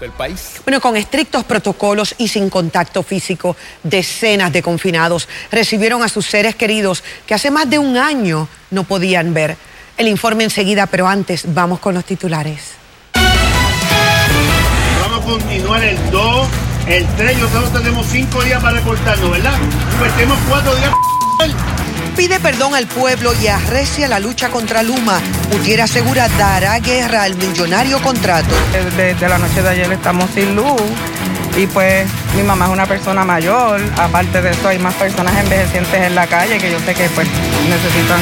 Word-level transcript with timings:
del 0.00 0.10
país. 0.10 0.60
Bueno, 0.64 0.80
con 0.80 0.96
estrictos 0.96 1.44
protocolos 1.44 2.14
y 2.16 2.28
sin 2.28 2.48
contacto 2.48 3.02
físico, 3.02 3.56
decenas 3.82 4.50
de 4.52 4.62
confinados 4.62 5.28
recibieron 5.50 6.02
a 6.02 6.08
sus 6.08 6.24
seres 6.26 6.56
queridos 6.56 7.04
que 7.26 7.34
hace 7.34 7.50
más 7.50 7.68
de 7.68 7.78
un 7.78 7.98
año 7.98 8.48
no 8.70 8.84
podían 8.84 9.34
ver. 9.34 9.56
El 9.98 10.08
informe 10.08 10.44
enseguida, 10.44 10.86
pero 10.86 11.06
antes 11.06 11.52
vamos 11.52 11.78
con 11.80 11.94
los 11.94 12.04
titulares. 12.04 12.72
Vamos 15.02 15.20
a 15.20 15.24
continuar 15.24 15.82
el 15.82 16.10
2, 16.10 16.48
el 16.88 17.06
3, 17.16 17.38
nosotros 17.38 17.72
tenemos 17.74 18.06
5 18.06 18.42
días 18.44 18.62
para 18.62 18.78
reportarnos, 18.78 19.30
¿verdad? 19.30 19.58
Pues 19.98 20.16
tenemos 20.16 20.38
4 20.48 20.74
días 20.76 20.90
Pide 22.16 22.40
perdón 22.40 22.74
al 22.74 22.86
pueblo 22.86 23.32
y 23.42 23.46
arrecia 23.46 24.08
la 24.08 24.18
lucha 24.18 24.48
contra 24.48 24.82
Luma. 24.82 25.20
Utier 25.54 25.82
asegura 25.82 26.28
dará 26.38 26.78
guerra 26.78 27.24
al 27.24 27.36
millonario 27.36 28.00
contrato. 28.00 28.48
Desde 28.96 29.28
la 29.28 29.36
noche 29.36 29.62
de 29.62 29.68
ayer 29.68 29.92
estamos 29.92 30.30
sin 30.30 30.56
luz 30.56 30.80
y 31.56 31.66
pues 31.66 32.08
mi 32.34 32.42
mamá 32.42 32.66
es 32.66 32.72
una 32.72 32.86
persona 32.86 33.24
mayor. 33.24 33.80
Aparte 33.98 34.40
de 34.40 34.50
eso 34.50 34.68
hay 34.68 34.78
más 34.78 34.94
personas 34.94 35.36
envejecientes 35.38 36.02
en 36.02 36.14
la 36.14 36.26
calle 36.26 36.58
que 36.58 36.70
yo 36.70 36.78
sé 36.80 36.94
que 36.94 37.08
pues 37.10 37.28
necesitan 37.68 38.20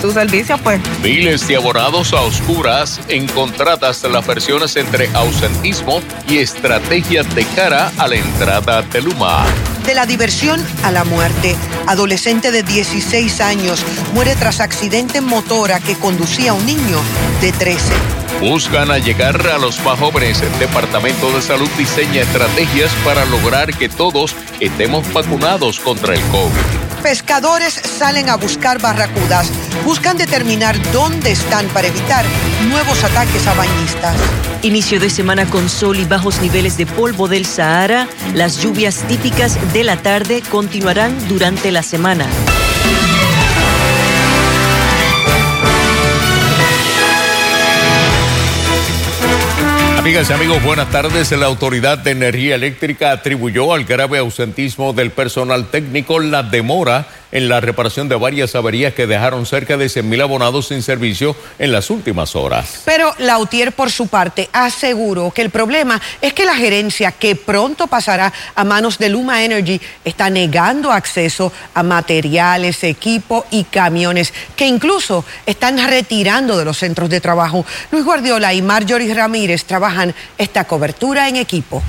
su 0.00 0.12
servicio, 0.12 0.58
pues. 0.58 0.80
Miles 1.02 1.46
de 1.46 1.56
abonados 1.56 2.12
a 2.12 2.20
oscuras 2.20 3.00
encontradas 3.08 4.02
las 4.04 4.26
versiones 4.26 4.76
entre 4.76 5.08
ausentismo 5.14 6.00
y 6.28 6.38
estrategias 6.38 7.32
de 7.34 7.44
cara 7.56 7.92
a 7.98 8.08
la 8.08 8.16
entrada 8.16 8.82
de 8.82 9.02
Luma. 9.02 9.44
De 9.86 9.94
la 9.94 10.06
diversión 10.06 10.64
a 10.82 10.90
la 10.90 11.04
muerte. 11.04 11.56
Adolescente 11.86 12.50
de 12.50 12.62
16 12.62 13.40
años 13.40 13.84
muere 14.14 14.34
tras 14.36 14.60
accidente 14.60 15.18
en 15.18 15.24
motora 15.24 15.80
que 15.80 15.94
conducía 15.94 16.52
a 16.52 16.54
un 16.54 16.64
niño 16.64 17.00
de 17.40 17.52
13. 17.52 17.92
Buscan 18.40 18.90
a 18.90 18.98
llegar 18.98 19.46
a 19.48 19.58
los 19.58 19.82
más 19.84 19.98
jóvenes. 19.98 20.42
El 20.42 20.58
Departamento 20.58 21.30
de 21.32 21.42
Salud 21.42 21.68
diseña 21.78 22.22
estrategias 22.22 22.90
para 23.04 23.24
lograr 23.26 23.76
que 23.76 23.88
todos 23.88 24.34
estemos 24.60 25.10
vacunados 25.12 25.80
contra 25.80 26.14
el 26.14 26.20
COVID. 26.22 26.93
Pescadores 27.04 27.74
salen 27.74 28.30
a 28.30 28.36
buscar 28.36 28.80
barracudas. 28.80 29.50
Buscan 29.84 30.16
determinar 30.16 30.74
dónde 30.90 31.32
están 31.32 31.66
para 31.68 31.88
evitar 31.88 32.24
nuevos 32.70 33.04
ataques 33.04 33.46
a 33.46 33.52
bañistas. 33.52 34.16
Inicio 34.62 34.98
de 34.98 35.10
semana 35.10 35.44
con 35.44 35.68
sol 35.68 35.98
y 35.98 36.06
bajos 36.06 36.40
niveles 36.40 36.78
de 36.78 36.86
polvo 36.86 37.28
del 37.28 37.44
Sahara. 37.44 38.08
Las 38.32 38.62
lluvias 38.62 39.04
típicas 39.06 39.58
de 39.74 39.84
la 39.84 39.98
tarde 39.98 40.42
continuarán 40.50 41.14
durante 41.28 41.70
la 41.72 41.82
semana. 41.82 42.26
Amigas 50.04 50.28
y 50.28 50.32
amigos, 50.34 50.62
buenas 50.62 50.90
tardes. 50.90 51.32
La 51.32 51.46
Autoridad 51.46 51.96
de 51.96 52.10
Energía 52.10 52.56
Eléctrica 52.56 53.10
atribuyó 53.10 53.72
al 53.72 53.86
grave 53.86 54.18
ausentismo 54.18 54.92
del 54.92 55.10
personal 55.10 55.68
técnico 55.68 56.20
la 56.20 56.42
demora 56.42 57.06
en 57.34 57.48
la 57.48 57.60
reparación 57.60 58.08
de 58.08 58.14
varias 58.14 58.54
averías 58.54 58.94
que 58.94 59.06
dejaron 59.06 59.44
cerca 59.44 59.76
de 59.76 59.88
100 59.88 60.08
mil 60.08 60.22
abonados 60.22 60.68
sin 60.68 60.82
servicio 60.82 61.36
en 61.58 61.72
las 61.72 61.90
últimas 61.90 62.36
horas. 62.36 62.82
Pero 62.84 63.12
Lautier, 63.18 63.72
por 63.72 63.90
su 63.90 64.06
parte, 64.06 64.48
aseguró 64.52 65.32
que 65.32 65.42
el 65.42 65.50
problema 65.50 66.00
es 66.22 66.32
que 66.32 66.44
la 66.46 66.54
gerencia, 66.54 67.10
que 67.10 67.34
pronto 67.34 67.88
pasará 67.88 68.32
a 68.54 68.64
manos 68.64 68.98
de 68.98 69.08
Luma 69.08 69.44
Energy, 69.44 69.80
está 70.04 70.30
negando 70.30 70.92
acceso 70.92 71.52
a 71.74 71.82
materiales, 71.82 72.84
equipo 72.84 73.44
y 73.50 73.64
camiones, 73.64 74.32
que 74.54 74.66
incluso 74.66 75.24
están 75.44 75.84
retirando 75.88 76.56
de 76.56 76.64
los 76.64 76.78
centros 76.78 77.10
de 77.10 77.20
trabajo. 77.20 77.66
Luis 77.90 78.04
Guardiola 78.04 78.54
y 78.54 78.62
Marjorie 78.62 79.12
Ramírez 79.12 79.64
trabajan 79.64 80.14
esta 80.38 80.64
cobertura 80.64 81.28
en 81.28 81.36
equipo. 81.36 81.82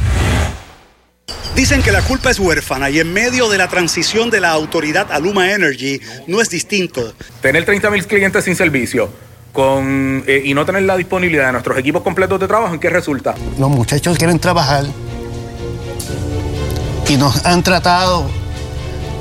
Dicen 1.55 1.81
que 1.81 1.93
la 1.93 2.01
culpa 2.01 2.29
es 2.29 2.37
huérfana 2.37 2.89
y 2.89 2.99
en 2.99 3.13
medio 3.13 3.47
de 3.47 3.57
la 3.57 3.69
transición 3.69 4.29
de 4.29 4.41
la 4.41 4.51
autoridad 4.51 5.09
a 5.09 5.19
Luma 5.19 5.53
Energy 5.53 6.01
no 6.27 6.41
es 6.41 6.49
distinto. 6.49 7.13
Tener 7.39 7.63
30 7.63 7.89
mil 7.91 8.05
clientes 8.05 8.43
sin 8.43 8.57
servicio 8.57 9.09
con, 9.53 10.25
eh, 10.27 10.41
y 10.43 10.53
no 10.53 10.65
tener 10.65 10.81
la 10.83 10.97
disponibilidad 10.97 11.45
de 11.45 11.51
nuestros 11.53 11.77
equipos 11.77 12.01
completos 12.01 12.41
de 12.41 12.47
trabajo, 12.47 12.73
¿en 12.73 12.79
qué 12.81 12.89
resulta? 12.89 13.35
Los 13.57 13.69
muchachos 13.69 14.17
quieren 14.17 14.37
trabajar 14.37 14.83
y 17.07 17.15
nos 17.15 17.45
han 17.45 17.63
tratado 17.63 18.29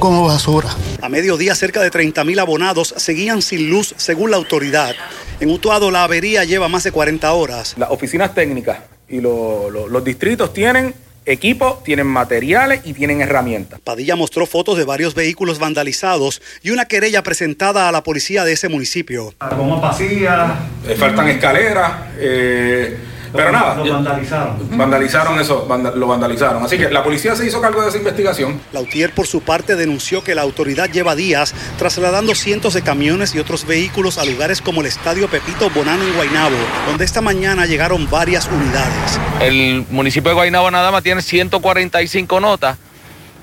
como 0.01 0.27
basura. 0.27 0.71
A 1.03 1.09
mediodía, 1.09 1.55
cerca 1.55 1.83
de 1.83 1.91
30 1.93 2.25
mil 2.25 2.41
abonados 2.41 2.95
seguían 2.97 3.43
sin 3.43 3.71
luz 3.71 3.95
según 3.97 4.33
la 4.33 4.39
autoridad. 4.39 4.97
En 5.39 5.51
Utuado, 5.51 5.93
la 5.93 6.03
avería 6.03 6.43
lleva 6.43 6.69
más 6.69 6.83
de 6.83 6.91
40 6.91 7.33
horas. 7.33 7.75
Las 7.79 7.91
oficinas 7.91 8.35
técnicas 8.35 8.79
y 9.09 9.21
los 9.21 10.05
distritos 10.05 10.53
tienen 10.53 10.95
equipo, 11.27 11.83
tienen 11.85 12.07
materiales 12.07 12.81
y 12.85 12.93
tienen 12.93 13.21
herramientas. 13.21 13.81
Padilla 13.81 14.17
mostró 14.17 14.47
fotos 14.47 14.77
de 14.77 14.85
varios 14.85 15.15
vehículos 15.15 15.59
vandalizados 15.59 16.43
y 16.63 16.71
una 16.71 16.87
querella 16.87 17.23
presentada 17.23 17.89
a 17.89 17.93
la 17.93 18.03
policía 18.03 18.45
de 18.45 18.53
ese 18.53 18.69
municipio. 18.69 19.35
Como 19.51 19.81
vacía, 19.81 20.57
eh, 20.87 20.95
faltan 20.95 21.29
escaleras. 21.29 21.93
Eh, 22.19 22.97
pero 23.35 23.51
nada. 23.51 23.75
Lo 23.83 23.95
vandalizaron. 23.95 24.79
Vandalizaron 24.79 25.41
eso, 25.41 25.69
lo 25.97 26.07
vandalizaron. 26.07 26.63
Así 26.63 26.79
que 26.79 26.89
la 26.89 27.03
policía 27.03 27.35
se 27.35 27.45
hizo 27.45 27.61
cargo 27.61 27.83
de 27.83 27.89
esa 27.89 27.99
investigación. 27.99 28.61
Lautier, 28.73 29.13
por 29.13 29.27
su 29.27 29.41
parte, 29.41 29.75
denunció 29.75 30.23
que 30.23 30.37
la 30.37 30.43
autoridad 30.43 30.89
lleva 30.89 31.17
días 31.17 31.53
trasladando 31.77 32.35
cientos 32.37 32.75
de 32.75 32.83
camiones 32.83 33.35
y 33.35 33.41
otros 33.41 33.67
vehículos 33.67 34.19
a 34.19 34.25
lugares 34.25 34.63
como 34.63 34.83
el 34.83 34.87
Estadio 34.87 35.29
Pepito 35.29 35.69
Bonano 35.71 36.05
en 36.05 36.15
Guaynabo, 36.15 36.57
donde 36.87 37.05
esta 37.05 37.21
mañana 37.21 37.67
llegaron 37.67 38.09
varias 38.09 38.47
unidades. 38.47 39.21
El 39.41 39.85
municipio 39.91 40.31
de 40.31 40.35
Guaynabo 40.35 40.71
nada 40.71 40.93
más 40.93 41.03
tiene 41.03 41.21
145 41.21 42.39
notas 42.41 42.79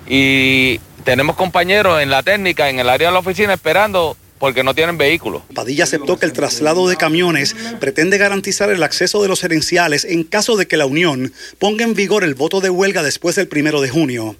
y 0.07 0.79
tenemos 1.03 1.35
compañeros 1.35 2.01
en 2.01 2.09
la 2.09 2.23
técnica, 2.23 2.69
en 2.69 2.79
el 2.79 2.89
área 2.89 3.09
de 3.09 3.13
la 3.13 3.19
oficina, 3.19 3.53
esperando 3.53 4.15
porque 4.41 4.63
no 4.63 4.73
tienen 4.73 4.97
vehículos. 4.97 5.43
Padilla 5.53 5.83
aceptó 5.83 6.17
que 6.17 6.25
el 6.25 6.33
traslado 6.33 6.89
de 6.89 6.97
camiones 6.97 7.55
pretende 7.79 8.17
garantizar 8.17 8.71
el 8.71 8.81
acceso 8.81 9.21
de 9.21 9.27
los 9.27 9.39
gerenciales 9.39 10.03
en 10.03 10.23
caso 10.23 10.57
de 10.57 10.65
que 10.65 10.77
la 10.77 10.87
Unión 10.87 11.31
ponga 11.59 11.85
en 11.85 11.93
vigor 11.93 12.23
el 12.23 12.33
voto 12.33 12.59
de 12.59 12.71
huelga 12.71 13.03
después 13.03 13.35
del 13.35 13.47
primero 13.47 13.81
de 13.81 13.89
junio. 13.89 14.35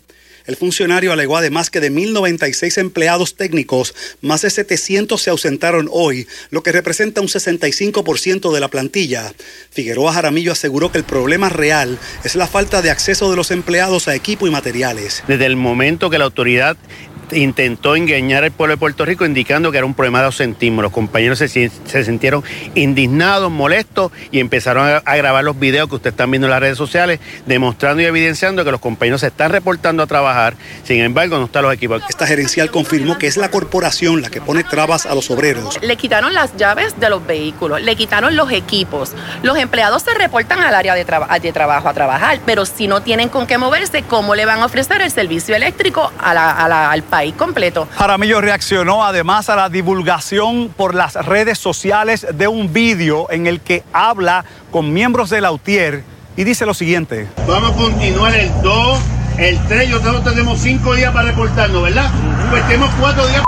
El 0.47 0.55
funcionario 0.55 1.13
alegó 1.13 1.37
además 1.37 1.69
que 1.69 1.79
de 1.79 1.91
1.096 1.91 2.79
empleados 2.79 3.35
técnicos, 3.35 3.93
más 4.21 4.41
de 4.41 4.49
700 4.49 5.21
se 5.21 5.29
ausentaron 5.29 5.87
hoy, 5.91 6.27
lo 6.49 6.63
que 6.63 6.71
representa 6.71 7.21
un 7.21 7.27
65% 7.27 8.51
de 8.51 8.59
la 8.59 8.67
plantilla. 8.67 9.31
Figueroa 9.69 10.13
Jaramillo 10.13 10.51
aseguró 10.51 10.91
que 10.91 10.97
el 10.97 11.03
problema 11.03 11.49
real 11.49 11.99
es 12.23 12.35
la 12.35 12.47
falta 12.47 12.81
de 12.81 12.89
acceso 12.89 13.29
de 13.29 13.37
los 13.37 13.51
empleados 13.51 14.07
a 14.07 14.15
equipo 14.15 14.47
y 14.47 14.51
materiales. 14.51 15.23
Desde 15.27 15.45
el 15.45 15.57
momento 15.57 16.09
que 16.09 16.17
la 16.17 16.25
autoridad 16.25 16.75
intentó 17.33 17.95
engañar 17.95 18.43
al 18.43 18.51
pueblo 18.51 18.75
de 18.75 18.77
Puerto 18.77 19.05
Rico 19.05 19.25
indicando 19.25 19.71
que 19.71 19.77
era 19.77 19.85
un 19.85 19.93
problema 19.93 20.19
de 20.19 20.25
ausentismo. 20.25 20.81
Los 20.81 20.91
compañeros 20.91 21.39
se, 21.39 21.47
sintieron 22.03 22.43
indignados, 22.75 23.51
molestos 23.51 24.11
y 24.31 24.39
empezaron 24.39 24.87
a, 24.87 24.97
a, 24.97 25.15
grabar 25.15 25.43
los 25.43 25.59
videos 25.59 25.89
que 25.89 25.95
ustedes 25.95 26.13
están 26.13 26.31
viendo 26.31 26.47
en 26.47 26.51
las 26.51 26.59
redes 26.59 26.77
sociales, 26.77 27.19
demostrando 27.45 28.01
y 28.01 28.05
evidenciando 28.05 28.63
que 28.65 28.71
los 28.71 28.81
compañeros 28.81 29.21
se 29.21 29.27
están 29.27 29.51
reportando 29.51 30.03
a 30.03 30.07
trabajar, 30.07 30.55
sin 30.83 31.01
embargo 31.01 31.37
no 31.37 31.45
están 31.45 31.63
los 31.63 31.73
equipos. 31.73 32.01
Esta 32.09 32.27
gerencial 32.27 32.71
confirmó 32.71 33.17
que 33.17 33.27
es 33.27 33.37
la 33.37 33.49
corporación 33.49 34.21
la 34.21 34.29
que 34.29 34.41
pone 34.41 34.63
trabas 34.63 35.05
a 35.05 35.15
los 35.15 35.29
obreros. 35.31 35.79
Le 35.81 35.95
quitaron 35.95 36.33
las 36.33 36.55
llaves 36.57 36.99
de 36.99 37.09
los 37.09 37.25
vehículos, 37.25 37.81
le 37.81 37.95
quitaron 37.95 38.35
los 38.35 38.51
equipos. 38.51 39.13
Los 39.43 39.57
empleados 39.57 40.03
se 40.03 40.13
reportan 40.13 40.59
al 40.59 40.75
área 40.75 40.95
de, 40.95 41.05
traba 41.05 41.39
de 41.39 41.51
trabajo 41.51 41.89
a 41.89 41.93
trabajar, 41.93 42.39
pero 42.45 42.65
si 42.65 42.87
no 42.87 43.01
tienen 43.01 43.29
con 43.29 43.47
qué 43.47 43.57
moverse, 43.57 44.03
¿cómo 44.03 44.35
le 44.35 44.45
van 44.45 44.59
a 44.59 44.65
ofrecer 44.65 45.01
el 45.01 45.11
servicio 45.11 45.55
eléctrico 45.55 46.11
a 46.19 46.33
la, 46.33 46.51
a 46.51 46.67
la, 46.67 46.91
al 46.91 47.03
país 47.03 47.20
completo? 47.31 47.87
Jaramillo 47.95 48.41
reaccionó 48.41 49.05
además 49.05 49.49
a 49.49 49.55
la 49.55 49.69
divulgación 49.69 50.69
por 50.75 50.95
las 50.95 51.13
redes 51.13 51.59
sociales 51.59 52.25
de 52.33 52.47
un 52.47 52.73
vídeo 52.73 53.29
en 53.29 53.47
el 53.47 53.61
que 53.61 53.83
habla 53.93 54.45
con 54.71 54.91
miembros 54.91 55.29
de 55.29 55.41
la 55.41 55.51
UTIER 55.51 56.03
y 56.35 56.43
dice 56.43 56.65
lo 56.65 56.73
siguiente. 56.73 57.27
Vamos 57.47 57.73
a 57.73 57.75
continuar 57.75 58.33
el 58.33 58.49
2, 58.63 58.99
el 59.37 59.59
3, 59.67 59.89
nosotros 59.89 60.23
tenemos 60.23 60.59
5 60.59 60.95
días 60.95 61.13
para 61.13 61.27
reportarnos, 61.27 61.83
¿verdad? 61.83 62.09
Pues 62.49 62.67
tenemos 62.67 62.89
4 62.99 63.27
días 63.27 63.43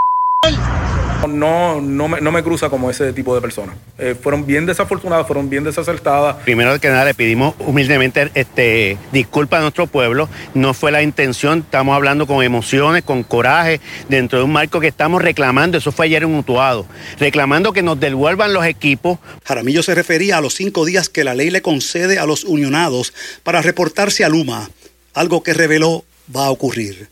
no, 1.28 1.82
no, 1.82 2.08
me, 2.08 2.22
no 2.22 2.32
me 2.32 2.44
cruza 2.44 2.70
como 2.70 2.90
ese 2.90 3.14
tipo 3.14 3.34
de 3.36 3.42
personas. 3.42 3.76
Eh, 3.98 4.16
fueron 4.20 4.46
bien 4.46 4.66
desafortunadas, 4.66 5.26
fueron 5.28 5.50
bien 5.50 5.64
desacertadas. 5.64 6.38
Primero 6.44 6.80
que 6.80 6.90
nada, 6.90 7.06
le 7.06 7.14
pedimos 7.14 7.56
humildemente 7.60 8.32
este, 8.34 8.98
disculpas 9.12 9.60
a 9.60 9.62
nuestro 9.62 9.88
pueblo. 9.88 10.30
No 10.54 10.74
fue 10.74 10.92
la 10.92 11.02
intención, 11.02 11.60
estamos 11.60 11.96
hablando 11.96 12.28
con 12.28 12.44
emociones, 12.44 13.04
con 13.04 13.24
coraje, 13.24 13.80
dentro 14.10 14.40
de 14.40 14.46
un 14.46 14.52
marco 14.52 14.80
que 14.80 14.88
estamos 14.88 15.22
reclamando. 15.22 15.78
Eso 15.78 15.92
fue 15.92 16.06
ayer 16.08 16.24
en 16.24 16.36
Utuado, 16.36 16.86
reclamando 17.20 17.74
que 17.74 17.84
nos 17.84 18.00
devuelvan 18.00 18.54
los 18.54 18.66
equipos. 18.66 19.20
Jaramillo 19.46 19.84
se 19.84 19.96
refería 19.96 20.38
a 20.38 20.42
los 20.42 20.56
cinco 20.56 20.86
días 20.86 21.10
que 21.10 21.24
la 21.24 21.36
ley 21.36 21.50
le 21.50 21.62
concede 21.62 22.20
a 22.20 22.26
los 22.26 22.44
unionados 22.44 23.14
para 23.44 23.62
reportarse 23.62 24.24
a 24.24 24.30
Luma, 24.30 24.70
algo 25.14 25.44
que 25.44 25.54
reveló 25.54 26.04
va 26.36 26.46
a 26.48 26.52
ocurrir. 26.52 27.08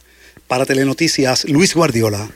Para 0.47 0.65
Telenoticias, 0.65 1.45
Luis 1.45 1.73
Guardiola. 1.73 2.29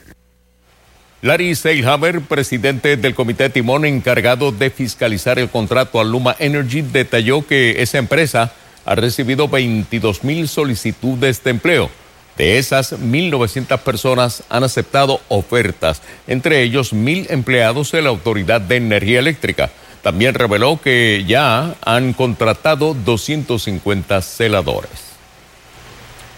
Larry 1.22 1.54
Seilhammer, 1.54 2.20
presidente 2.20 2.98
del 2.98 3.14
comité 3.14 3.48
Timón 3.48 3.86
encargado 3.86 4.52
de 4.52 4.68
fiscalizar 4.68 5.38
el 5.38 5.48
contrato 5.48 5.98
a 5.98 6.04
Luma 6.04 6.36
Energy, 6.38 6.82
detalló 6.82 7.46
que 7.46 7.82
esa 7.82 7.96
empresa 7.96 8.52
ha 8.84 8.94
recibido 8.94 9.48
22 9.48 10.24
mil 10.24 10.46
solicitudes 10.46 11.42
de 11.42 11.50
empleo. 11.50 11.90
De 12.36 12.58
esas, 12.58 12.92
1.900 12.92 13.78
personas 13.78 14.42
han 14.50 14.62
aceptado 14.62 15.22
ofertas, 15.28 16.02
entre 16.26 16.62
ellos 16.62 16.92
mil 16.92 17.26
empleados 17.30 17.92
de 17.92 18.02
la 18.02 18.10
Autoridad 18.10 18.60
de 18.60 18.76
Energía 18.76 19.18
Eléctrica. 19.18 19.70
También 20.02 20.34
reveló 20.34 20.78
que 20.80 21.24
ya 21.26 21.74
han 21.80 22.12
contratado 22.12 22.92
250 22.92 24.20
celadores. 24.20 25.06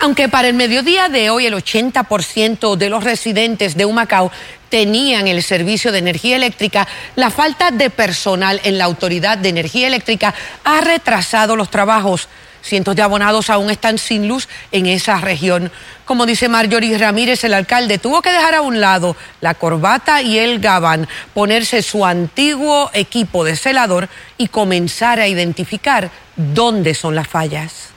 Aunque 0.01 0.29
para 0.29 0.47
el 0.47 0.55
mediodía 0.55 1.09
de 1.09 1.29
hoy 1.31 1.47
el 1.47 1.55
80% 1.55 2.77
de 2.77 2.89
los 2.89 3.03
residentes 3.03 3.77
de 3.77 3.85
Humacao 3.85 4.31
tenían 4.69 5.27
el 5.29 5.43
servicio 5.43 5.93
de 5.93 5.99
energía 5.99 6.37
eléctrica, 6.37 6.87
la 7.17 7.31
falta 7.31 7.71
de 7.71 7.91
personal 7.91 8.61
en 8.65 8.79
la 8.79 8.85
Autoridad 8.85 9.39
de 9.39 9.49
Energía 9.49 9.87
Eléctrica 9.87 10.35
ha 10.65 10.81
retrasado 10.81 11.57
los 11.57 11.71
trabajos. 11.71 12.29
Cientos 12.61 12.97
de 12.97 13.03
abonados 13.03 13.51
aún 13.51 13.71
están 13.71 13.99
sin 13.99 14.29
luz 14.29 14.49
en 14.73 14.87
esa 14.87 15.21
región. 15.21 15.71
Como 16.05 16.27
dice 16.27 16.49
Marjorie 16.49 16.99
Ramírez, 16.99 17.45
el 17.45 17.55
alcalde 17.55 17.99
tuvo 17.99 18.21
que 18.21 18.33
dejar 18.33 18.55
a 18.57 18.63
un 18.63 18.81
lado 18.81 19.17
la 19.41 19.55
corbata 19.55 20.23
y 20.23 20.39
el 20.39 20.59
gabán, 20.59 21.09
ponerse 21.35 21.83
su 21.83 22.05
antiguo 22.05 22.91
equipo 22.93 23.45
de 23.45 23.57
celador 23.57 24.09
y 24.37 24.49
comenzar 24.49 25.21
a 25.21 25.29
identificar 25.29 26.11
dónde 26.37 26.95
son 26.95 27.15
las 27.15 27.29
fallas. 27.29 27.91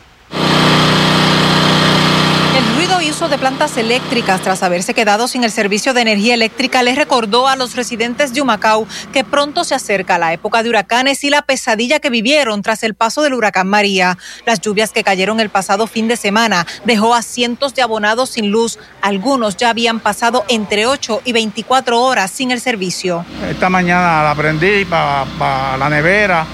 Uso 3.11 3.27
de 3.27 3.37
plantas 3.37 3.75
eléctricas 3.75 4.39
tras 4.39 4.63
haberse 4.63 4.93
quedado 4.93 5.27
sin 5.27 5.43
el 5.43 5.51
servicio 5.51 5.93
de 5.93 5.99
energía 5.99 6.33
eléctrica 6.33 6.81
les 6.81 6.95
recordó 6.95 7.49
a 7.49 7.57
los 7.57 7.75
residentes 7.75 8.33
de 8.33 8.41
Humacao 8.41 8.87
que 9.11 9.25
pronto 9.25 9.65
se 9.65 9.75
acerca 9.75 10.17
la 10.17 10.31
época 10.31 10.63
de 10.63 10.69
huracanes 10.69 11.25
y 11.25 11.29
la 11.29 11.41
pesadilla 11.41 11.99
que 11.99 12.09
vivieron 12.09 12.61
tras 12.61 12.83
el 12.83 12.95
paso 12.95 13.21
del 13.21 13.33
huracán 13.33 13.67
María. 13.67 14.17
Las 14.45 14.61
lluvias 14.61 14.93
que 14.93 15.03
cayeron 15.03 15.41
el 15.41 15.49
pasado 15.49 15.87
fin 15.87 16.07
de 16.07 16.15
semana 16.15 16.65
dejó 16.85 17.13
a 17.13 17.21
cientos 17.21 17.75
de 17.75 17.81
abonados 17.81 18.29
sin 18.29 18.49
luz. 18.49 18.79
Algunos 19.01 19.57
ya 19.57 19.71
habían 19.71 19.99
pasado 19.99 20.45
entre 20.47 20.85
8 20.85 21.23
y 21.25 21.33
24 21.33 22.01
horas 22.01 22.31
sin 22.31 22.51
el 22.51 22.61
servicio. 22.61 23.25
Esta 23.45 23.69
mañana 23.69 24.23
la 24.23 24.35
prendí 24.35 24.85
para 24.85 25.75
la 25.77 25.89
nevera 25.89 26.45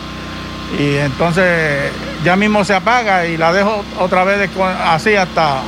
y 0.80 0.96
entonces 0.96 1.92
ya 2.26 2.36
mismo 2.36 2.66
se 2.66 2.74
apaga 2.74 3.28
y 3.28 3.38
la 3.38 3.54
dejo 3.54 3.84
otra 4.00 4.24
vez 4.24 4.50
así 4.84 5.16
hasta 5.16 5.62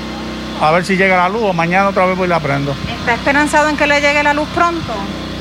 a 0.62 0.72
ver 0.72 0.86
si 0.86 0.98
llega 0.98 1.18
la 1.18 1.30
luz 1.30 1.44
o 1.44 1.54
mañana 1.54 1.90
otra 1.90 2.06
vez 2.06 2.18
voy 2.18 2.28
y 2.28 2.30
la 2.30 2.40
prendo. 2.40 2.76
¿Está 3.00 3.14
esperanzado 3.14 3.70
en 3.70 3.78
que 3.78 3.88
le 3.88 4.02
llegue 4.02 4.24
la 4.24 4.34
luz 4.34 4.48
pronto? 4.54 4.94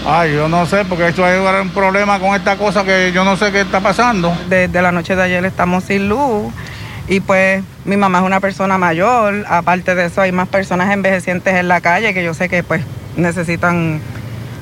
Ay, 0.07 0.35
yo 0.35 0.49
no 0.49 0.65
sé, 0.65 0.85
porque 0.85 1.09
esto 1.09 1.25
hay 1.25 1.39
un 1.39 1.71
problema 1.71 2.19
con 2.21 2.35
esta 2.35 2.57
cosa 2.57 2.85
que 2.85 3.13
yo 3.13 3.25
no 3.25 3.37
sé 3.37 3.51
qué 3.51 3.63
está 3.63 3.81
pasando. 3.81 4.37
Desde 4.49 4.81
la 4.81 4.93
noche 4.93 5.17
de 5.17 5.23
ayer 5.23 5.45
estamos 5.45 5.85
sin 5.85 6.09
luz 6.09 6.53
y 7.09 7.21
pues 7.21 7.63
mi 7.85 7.97
mamá 7.97 8.19
es 8.19 8.25
una 8.25 8.41
persona 8.41 8.79
mayor, 8.79 9.45
aparte 9.49 9.95
de 9.95 10.07
eso 10.07 10.21
hay 10.21 10.31
más 10.31 10.49
personas 10.49 10.93
envejecientes 10.93 11.55
en 11.55 11.69
la 11.69 11.81
calle 11.81 12.15
que 12.15 12.23
yo 12.23 12.35
sé 12.35 12.49
que 12.49 12.63
pues 12.63 12.83
necesitan 13.17 14.01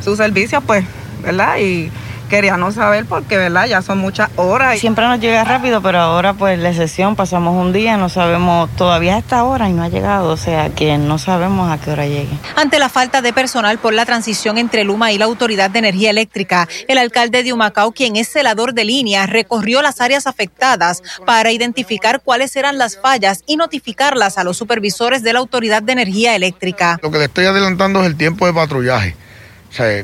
su 0.02 0.16
servicio, 0.16 0.60
pues, 0.60 0.84
¿verdad? 1.22 1.58
Y 1.58 1.90
quería 2.26 2.56
no 2.56 2.72
saber 2.72 3.06
porque, 3.06 3.36
¿verdad? 3.36 3.66
Ya 3.66 3.82
son 3.82 3.98
muchas 3.98 4.30
horas. 4.36 4.78
Siempre 4.78 5.06
nos 5.06 5.20
llega 5.20 5.44
rápido, 5.44 5.80
pero 5.82 5.98
ahora 5.98 6.34
pues 6.34 6.58
la 6.58 6.72
sesión 6.74 7.16
pasamos 7.16 7.54
un 7.54 7.72
día, 7.72 7.96
no 7.96 8.08
sabemos 8.08 8.68
todavía 8.76 9.16
a 9.16 9.18
esta 9.18 9.44
hora 9.44 9.68
y 9.68 9.72
no 9.72 9.82
ha 9.82 9.88
llegado, 9.88 10.30
o 10.30 10.36
sea 10.36 10.70
que 10.70 10.98
no 10.98 11.18
sabemos 11.18 11.70
a 11.70 11.78
qué 11.78 11.90
hora 11.90 12.06
llegue. 12.06 12.38
Ante 12.56 12.78
la 12.78 12.88
falta 12.88 13.22
de 13.22 13.32
personal 13.32 13.78
por 13.78 13.94
la 13.94 14.06
transición 14.06 14.58
entre 14.58 14.84
Luma 14.84 15.12
y 15.12 15.18
la 15.18 15.24
Autoridad 15.24 15.70
de 15.70 15.78
Energía 15.78 16.10
Eléctrica, 16.10 16.68
el 16.88 16.98
alcalde 16.98 17.42
de 17.42 17.52
Humacao, 17.52 17.92
quien 17.92 18.16
es 18.16 18.28
celador 18.28 18.74
de 18.74 18.84
línea, 18.84 19.26
recorrió 19.26 19.82
las 19.82 20.00
áreas 20.00 20.26
afectadas 20.26 21.02
para 21.24 21.52
identificar 21.52 22.20
cuáles 22.20 22.56
eran 22.56 22.78
las 22.78 22.98
fallas 22.98 23.42
y 23.46 23.56
notificarlas 23.56 24.38
a 24.38 24.44
los 24.44 24.56
supervisores 24.56 25.22
de 25.22 25.32
la 25.32 25.38
Autoridad 25.38 25.82
de 25.82 25.92
Energía 25.92 26.34
Eléctrica. 26.34 26.98
Lo 27.02 27.10
que 27.10 27.18
le 27.18 27.24
estoy 27.24 27.46
adelantando 27.46 28.00
es 28.00 28.06
el 28.06 28.16
tiempo 28.16 28.46
de 28.46 28.52
patrullaje 28.52 29.25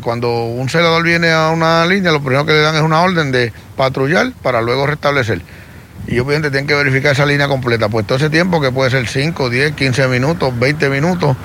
cuando 0.02 0.44
un 0.44 0.68
celador 0.68 1.02
viene 1.02 1.30
a 1.30 1.50
una 1.50 1.86
línea, 1.86 2.12
lo 2.12 2.20
primero 2.20 2.44
que 2.44 2.52
le 2.52 2.60
dan 2.60 2.76
es 2.76 2.82
una 2.82 3.00
orden 3.00 3.32
de 3.32 3.52
patrullar 3.76 4.32
para 4.42 4.60
luego 4.60 4.86
restablecer. 4.86 5.40
Y 6.06 6.18
obviamente 6.18 6.50
tienen 6.50 6.66
que 6.66 6.74
verificar 6.74 7.12
esa 7.12 7.24
línea 7.24 7.48
completa. 7.48 7.88
Pues 7.88 8.06
todo 8.06 8.18
ese 8.18 8.28
tiempo, 8.28 8.60
que 8.60 8.70
puede 8.70 8.90
ser 8.90 9.06
5, 9.06 9.48
10, 9.48 9.72
15 9.72 10.08
minutos, 10.08 10.58
20 10.58 10.88
minutos, 10.90 11.36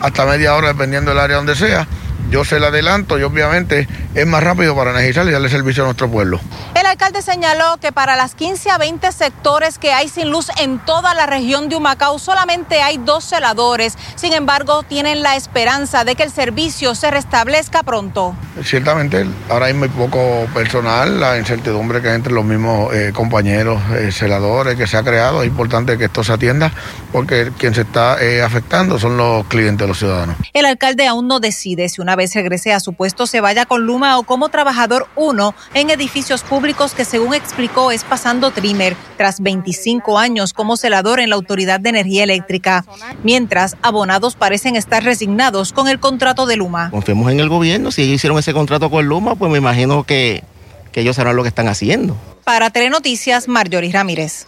hasta 0.00 0.26
media 0.26 0.54
hora, 0.54 0.68
dependiendo 0.68 1.10
del 1.10 1.20
área 1.20 1.36
donde 1.36 1.54
sea, 1.54 1.86
yo 2.30 2.44
se 2.44 2.60
la 2.60 2.68
adelanto 2.68 3.18
y 3.18 3.22
obviamente 3.22 3.88
es 4.14 4.26
más 4.26 4.42
rápido 4.42 4.74
para 4.76 4.92
energizar 4.92 5.26
y 5.26 5.32
darle 5.32 5.48
servicio 5.48 5.82
a 5.82 5.86
nuestro 5.86 6.10
pueblo. 6.10 6.40
El 6.74 6.86
alcalde 6.86 7.22
señaló 7.22 7.76
que 7.80 7.92
para 7.92 8.16
las 8.16 8.34
15 8.34 8.70
a 8.70 8.78
20 8.78 9.12
sectores 9.12 9.78
que 9.78 9.92
hay 9.92 10.08
sin 10.08 10.30
luz 10.30 10.48
en 10.60 10.78
toda 10.78 11.14
la 11.14 11.26
región 11.26 11.68
de 11.68 11.76
Humacao 11.76 12.18
solamente 12.18 12.82
hay 12.82 12.98
dos 12.98 13.24
celadores. 13.24 13.96
Sin 14.14 14.32
embargo, 14.32 14.82
tienen 14.82 15.22
la 15.22 15.36
esperanza 15.36 16.04
de 16.04 16.14
que 16.14 16.22
el 16.22 16.30
servicio 16.30 16.94
se 16.94 17.10
restablezca 17.10 17.82
pronto. 17.82 18.34
Ciertamente, 18.62 19.26
ahora 19.48 19.66
hay 19.66 19.74
muy 19.74 19.88
poco 19.88 20.46
personal, 20.54 21.20
la 21.20 21.38
incertidumbre 21.38 22.00
que 22.00 22.08
hay 22.08 22.14
entre 22.14 22.32
los 22.32 22.44
mismos 22.44 22.94
eh, 22.94 23.12
compañeros 23.14 23.80
eh, 23.96 24.12
celadores 24.12 24.76
que 24.76 24.86
se 24.86 24.96
ha 24.96 25.02
creado. 25.02 25.42
Es 25.42 25.48
importante 25.48 25.98
que 25.98 26.04
esto 26.04 26.22
se 26.22 26.32
atienda 26.32 26.72
porque 27.12 27.52
quien 27.58 27.74
se 27.74 27.82
está 27.82 28.22
eh, 28.22 28.42
afectando 28.42 28.98
son 28.98 29.16
los 29.16 29.46
clientes, 29.46 29.86
los 29.86 29.98
ciudadanos. 29.98 30.36
El 30.52 30.66
alcalde 30.66 31.06
aún 31.06 31.26
no 31.26 31.40
decide 31.40 31.88
si 31.88 32.00
una 32.00 32.16
vez 32.20 32.34
regrese 32.34 32.74
a 32.74 32.80
su 32.80 32.92
puesto 32.92 33.26
se 33.26 33.40
vaya 33.40 33.64
con 33.64 33.86
Luma 33.86 34.18
o 34.18 34.24
como 34.24 34.50
trabajador 34.50 35.08
uno 35.16 35.54
en 35.72 35.88
edificios 35.88 36.42
públicos 36.42 36.92
que 36.92 37.06
según 37.06 37.32
explicó 37.32 37.92
es 37.92 38.04
pasando 38.04 38.50
trimmer 38.50 38.94
tras 39.16 39.40
25 39.40 40.18
años 40.18 40.52
como 40.52 40.76
celador 40.76 41.18
en 41.18 41.30
la 41.30 41.36
Autoridad 41.36 41.80
de 41.80 41.88
Energía 41.88 42.24
Eléctrica, 42.24 42.84
mientras 43.24 43.78
abonados 43.80 44.36
parecen 44.36 44.76
estar 44.76 45.02
resignados 45.02 45.72
con 45.72 45.88
el 45.88 45.98
contrato 45.98 46.44
de 46.44 46.56
Luma. 46.56 46.90
Confiemos 46.90 47.32
en 47.32 47.40
el 47.40 47.48
gobierno, 47.48 47.90
si 47.90 48.02
ellos 48.02 48.16
hicieron 48.16 48.38
ese 48.38 48.52
contrato 48.52 48.90
con 48.90 49.06
Luma, 49.06 49.34
pues 49.34 49.50
me 49.50 49.56
imagino 49.56 50.04
que, 50.04 50.44
que 50.92 51.00
ellos 51.00 51.16
sabrán 51.16 51.36
lo 51.36 51.42
que 51.42 51.48
están 51.48 51.68
haciendo. 51.68 52.18
Para 52.44 52.68
Telenoticias, 52.68 53.48
Marjorie 53.48 53.92
Ramírez. 53.92 54.46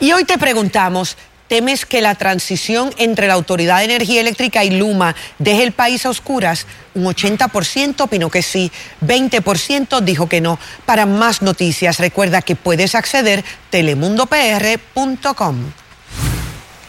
Y 0.00 0.12
hoy 0.12 0.24
te 0.24 0.38
preguntamos, 0.38 1.18
¿Temes 1.54 1.86
que 1.86 2.00
la 2.00 2.16
transición 2.16 2.90
entre 2.98 3.28
la 3.28 3.34
Autoridad 3.34 3.78
de 3.78 3.84
Energía 3.84 4.20
Eléctrica 4.20 4.64
y 4.64 4.70
Luma 4.70 5.14
deje 5.38 5.62
el 5.62 5.70
país 5.70 6.04
a 6.04 6.10
oscuras? 6.10 6.66
Un 6.96 7.04
80% 7.04 8.00
opinó 8.00 8.28
que 8.28 8.42
sí, 8.42 8.72
20% 9.06 10.00
dijo 10.00 10.28
que 10.28 10.40
no. 10.40 10.58
Para 10.84 11.06
más 11.06 11.42
noticias, 11.42 12.00
recuerda 12.00 12.42
que 12.42 12.56
puedes 12.56 12.96
acceder 12.96 13.38
a 13.38 13.70
telemundopr.com. 13.70 15.56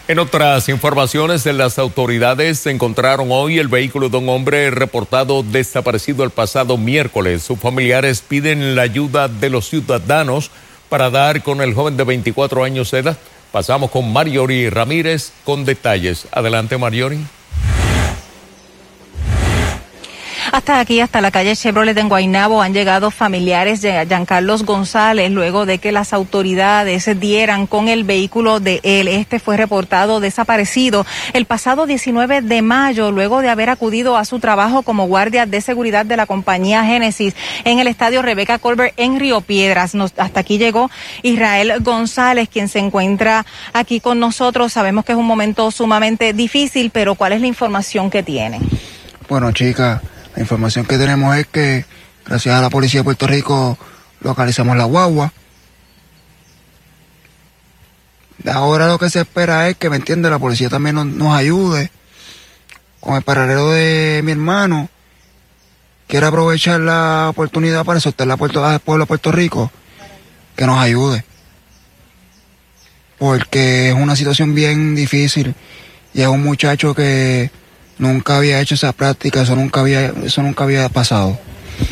En 0.08 0.18
otras 0.18 0.68
informaciones, 0.68 1.44
de 1.44 1.54
las 1.54 1.78
autoridades 1.78 2.66
encontraron 2.66 3.28
hoy 3.30 3.60
el 3.60 3.68
vehículo 3.68 4.10
de 4.10 4.18
un 4.18 4.30
hombre 4.30 4.72
reportado 4.72 5.44
desaparecido 5.44 6.24
el 6.24 6.32
pasado 6.32 6.76
miércoles. 6.76 7.44
Sus 7.44 7.60
familiares 7.60 8.24
piden 8.28 8.76
la 8.76 8.82
ayuda 8.82 9.28
de 9.28 9.52
los 9.52 9.70
ciudadanos 9.70 10.50
para 10.90 11.12
dar 11.12 11.44
con 11.44 11.62
el 11.62 11.76
joven 11.76 11.98
de 11.98 12.04
24 12.04 12.64
años 12.64 12.90
de 12.90 12.98
edad. 12.98 13.18
Pasamos 13.52 13.92
con 13.92 14.12
Mariori 14.12 14.70
Ramírez 14.70 15.32
con 15.44 15.66
detalles. 15.66 16.28
Adelante, 16.32 16.78
Mariori. 16.78 17.20
Hasta 20.56 20.80
aquí, 20.80 21.02
hasta 21.02 21.20
la 21.20 21.32
calle 21.32 21.54
Chevrolet 21.54 21.98
en 21.98 22.08
Guaynabo, 22.08 22.62
han 22.62 22.74
llegado 22.74 23.12
familiares 23.12 23.82
de 23.82 24.06
Giancarlos 24.08 24.64
González 24.64 25.30
luego 25.30 25.66
de 25.66 25.80
que 25.80 25.92
las 25.92 26.14
autoridades 26.14 27.10
dieran 27.20 27.68
con 27.68 27.90
el 27.90 28.06
vehículo 28.06 28.62
de 28.62 28.80
él. 28.84 29.10
Este 29.10 29.40
fue 29.40 29.58
reportado 29.58 30.22
desaparecido 30.22 31.06
el 31.34 31.44
pasado 31.44 31.86
19 31.86 32.42
de 32.42 32.62
mayo, 32.62 33.12
luego 33.12 33.42
de 33.42 33.50
haber 33.50 33.70
acudido 33.70 34.16
a 34.16 34.24
su 34.24 34.40
trabajo 34.40 34.84
como 34.84 35.08
guardia 35.08 35.46
de 35.46 35.60
seguridad 35.60 36.06
de 36.06 36.16
la 36.16 36.26
compañía 36.26 36.86
Génesis 36.86 37.36
en 37.66 37.80
el 37.80 37.88
estadio 37.88 38.22
Rebeca 38.22 38.58
Colbert 38.58 38.94
en 38.96 39.20
Río 39.20 39.42
Piedras. 39.42 39.94
hasta 39.94 40.40
aquí 40.40 40.58
llegó 40.58 40.90
Israel 41.22 41.74
González, 41.82 42.48
quien 42.48 42.70
se 42.70 42.80
encuentra 42.80 43.46
aquí 43.74 44.00
con 44.00 44.22
nosotros. 44.22 44.72
Sabemos 44.72 45.04
que 45.04 45.12
es 45.12 45.18
un 45.18 45.28
momento 45.28 45.70
sumamente 45.70 46.32
difícil, 46.32 46.92
pero 46.92 47.16
¿cuál 47.16 47.34
es 47.34 47.42
la 47.42 47.48
información 47.48 48.10
que 48.10 48.24
tiene? 48.24 48.62
Bueno, 49.28 49.52
chica. 49.52 50.02
La 50.36 50.42
información 50.42 50.86
que 50.86 50.98
tenemos 50.98 51.36
es 51.38 51.48
que, 51.48 51.86
gracias 52.26 52.56
a 52.56 52.62
la 52.62 52.70
policía 52.70 53.00
de 53.00 53.06
Puerto 53.06 53.26
Rico, 53.26 53.78
localizamos 54.20 54.76
la 54.76 54.84
guagua. 54.84 55.32
Ahora 58.52 58.88
lo 58.88 59.00
que 59.00 59.10
se 59.10 59.22
espera 59.22 59.70
es 59.70 59.78
que, 59.78 59.90
¿me 59.90 59.96
entiende, 59.96 60.30
la 60.30 60.38
policía 60.38 60.70
también 60.70 61.18
nos, 61.18 61.36
ayude 61.36 61.90
con 63.00 63.16
el 63.16 63.22
paralelo 63.22 63.72
de 63.72 64.22
mi 64.24 64.34
hermano. 64.34 64.90
Quiere 66.08 66.26
aprovechar 66.26 66.82
la 66.82 67.30
oportunidad 67.30 67.86
para 67.86 68.00
soltar 68.02 68.30
al 68.30 68.38
pueblo 68.80 69.04
de 69.04 69.08
Puerto 69.08 69.32
Rico, 69.32 69.72
que 70.56 70.66
nos 70.66 70.78
ayude. 70.78 71.24
Porque 73.18 73.90
es 73.90 73.96
una 73.96 74.18
situación 74.18 74.54
bien 74.54 74.96
difícil 74.96 75.56
y 76.14 76.22
es 76.22 76.28
un 76.28 76.44
muchacho 76.44 76.94
que 76.94 77.50
Nunca 77.98 78.38
había 78.38 78.60
hecho 78.60 78.76
esa 78.76 78.92
práctica, 78.92 79.42
eso 79.42 79.56
nunca 79.56 79.80
había, 79.80 80.14
eso 80.24 80.42
nunca 80.42 80.64
había 80.66 80.90
pasado. 80.90 81.40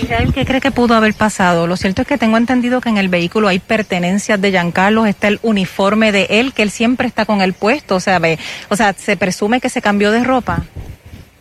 Israel, 0.01 0.33
¿qué 0.33 0.45
cree 0.45 0.62
que 0.62 0.72
pudo 0.72 0.95
haber 0.95 1.13
pasado? 1.13 1.67
Lo 1.67 1.77
cierto 1.77 2.01
es 2.01 2.07
que 2.07 2.17
tengo 2.17 2.38
entendido 2.38 2.81
que 2.81 2.89
en 2.89 2.98
el 2.98 3.10
vehículo 3.10 3.48
hay 3.48 3.60
pertenencias 3.60 4.39
de 4.39 4.51
Giancarlo, 4.51 5.05
está 5.05 5.27
el 5.27 5.39
uniforme 5.43 6.12
de 6.12 6.27
él, 6.29 6.53
que 6.53 6.63
él 6.63 6.72
siempre 6.72 7.07
está 7.07 7.25
con 7.25 7.41
el 7.41 7.53
puesto, 7.53 7.95
o 7.95 8.00
sea, 8.00 8.19
ve, 8.19 8.39
o 8.69 8.75
sea, 8.75 8.93
se 8.93 9.17
presume 9.17 9.62
que 9.62 9.69
se 9.69 9.81
cambió 9.81 10.12
de 10.12 10.24
ropa. 10.24 10.63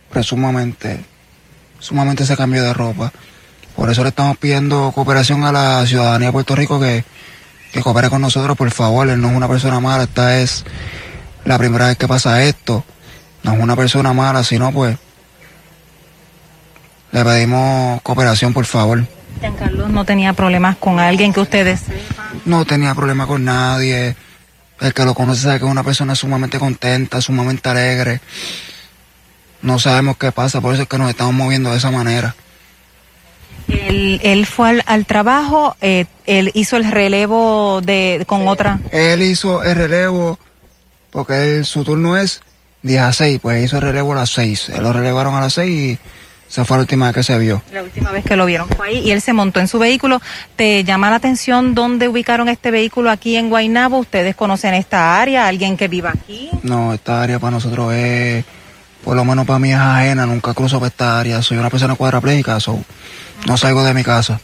Presumamente, 0.09 0.99
sumamente 1.79 2.25
se 2.25 2.37
cambió 2.37 2.63
de 2.63 2.73
ropa. 2.73 3.11
Por 3.75 3.89
eso 3.89 4.03
le 4.03 4.09
estamos 4.09 4.37
pidiendo 4.37 4.91
cooperación 4.93 5.43
a 5.43 5.51
la 5.51 5.85
ciudadanía 5.85 6.27
de 6.27 6.33
Puerto 6.33 6.55
Rico 6.55 6.79
que, 6.79 7.03
que 7.71 7.81
coopere 7.81 8.09
con 8.09 8.21
nosotros, 8.21 8.55
por 8.55 8.69
favor. 8.71 9.09
Él 9.09 9.19
no 9.19 9.29
es 9.29 9.35
una 9.35 9.47
persona 9.47 9.79
mala, 9.79 10.03
esta 10.03 10.39
es 10.39 10.63
la 11.43 11.57
primera 11.57 11.87
vez 11.87 11.97
que 11.97 12.07
pasa 12.07 12.43
esto. 12.43 12.83
No 13.43 13.53
es 13.53 13.59
una 13.59 13.75
persona 13.75 14.13
mala, 14.13 14.43
sino 14.43 14.71
pues 14.71 14.97
le 17.11 17.23
pedimos 17.23 18.01
cooperación, 18.01 18.53
por 18.53 18.65
favor. 18.65 19.05
Giancarlo 19.39 19.87
no 19.89 20.05
tenía 20.05 20.33
problemas 20.33 20.77
con 20.77 20.99
alguien 20.99 21.33
que 21.33 21.39
ustedes 21.41 21.81
No 22.45 22.65
tenía 22.65 22.95
problema 22.95 23.27
con 23.27 23.43
nadie. 23.43 24.15
El 24.79 24.93
que 24.93 25.05
lo 25.05 25.13
conoce 25.13 25.41
sabe 25.43 25.59
que 25.59 25.65
es 25.65 25.71
una 25.71 25.83
persona 25.83 26.15
sumamente 26.15 26.59
contenta, 26.59 27.21
sumamente 27.21 27.69
alegre. 27.69 28.19
No 29.61 29.79
sabemos 29.79 30.17
qué 30.17 30.31
pasa, 30.31 30.59
por 30.61 30.73
eso 30.73 30.83
es 30.83 30.89
que 30.89 30.97
nos 30.97 31.09
estamos 31.09 31.33
moviendo 31.33 31.71
de 31.71 31.77
esa 31.77 31.91
manera. 31.91 32.35
Él, 33.69 34.19
él 34.23 34.45
fue 34.45 34.69
al, 34.69 34.83
al 34.87 35.05
trabajo, 35.05 35.77
eh, 35.79 36.05
él 36.25 36.51
hizo 36.53 36.75
el 36.75 36.89
relevo 36.91 37.79
de 37.81 38.23
con 38.27 38.47
otra. 38.47 38.79
Él 38.91 39.21
hizo 39.21 39.63
el 39.63 39.75
relevo 39.75 40.37
porque 41.11 41.57
él- 41.59 41.65
su 41.65 41.83
turno 41.85 42.17
es 42.17 42.41
10 42.83 43.01
a 43.01 43.13
6, 43.13 43.39
pues 43.41 43.65
hizo 43.65 43.77
el 43.77 43.81
relevo 43.81 44.13
a 44.13 44.17
las 44.17 44.29
6. 44.31 44.69
Él 44.69 44.83
lo 44.83 44.93
relevaron 44.93 45.33
a 45.35 45.41
las 45.41 45.53
6 45.53 45.69
y 45.69 45.99
esa 46.49 46.65
fue 46.65 46.77
la 46.77 46.81
última 46.81 47.07
vez 47.07 47.15
que 47.15 47.23
se 47.23 47.37
vio. 47.39 47.63
La 47.71 47.81
última 47.81 48.11
vez 48.11 48.23
que 48.23 48.35
lo 48.35 48.45
vieron 48.45 48.67
fue 48.69 48.89
ahí 48.89 48.99
y 48.99 49.11
él 49.11 49.21
se 49.21 49.33
montó 49.33 49.59
en 49.59 49.67
su 49.67 49.79
vehículo. 49.79 50.21
¿Te 50.55 50.83
llama 50.83 51.09
la 51.09 51.15
atención 51.15 51.73
dónde 51.73 52.07
ubicaron 52.07 52.47
este 52.47 52.69
vehículo 52.69 53.09
aquí 53.09 53.37
en 53.37 53.49
Guaynabo? 53.49 53.97
¿Ustedes 53.97 54.35
conocen 54.35 54.75
esta 54.75 55.19
área? 55.19 55.47
¿Alguien 55.47 55.77
que 55.77 55.87
viva 55.87 56.11
aquí? 56.11 56.51
No, 56.61 56.93
esta 56.93 57.23
área 57.23 57.39
para 57.39 57.51
nosotros 57.51 57.93
es, 57.93 58.45
por 59.03 59.15
lo 59.15 59.25
menos 59.25 59.47
para 59.47 59.59
mí 59.59 59.71
es 59.71 59.79
ajena, 59.79 60.25
nunca 60.25 60.53
cruzo 60.53 60.77
por 60.77 60.87
esta 60.87 61.19
área. 61.19 61.41
Soy 61.41 61.57
una 61.57 61.69
persona 61.69 61.95
cuadraplégica, 61.95 62.59
so, 62.59 62.83
no 63.47 63.57
salgo 63.57 63.83
de 63.83 63.93
mi 63.93 64.03
casa. 64.03 64.39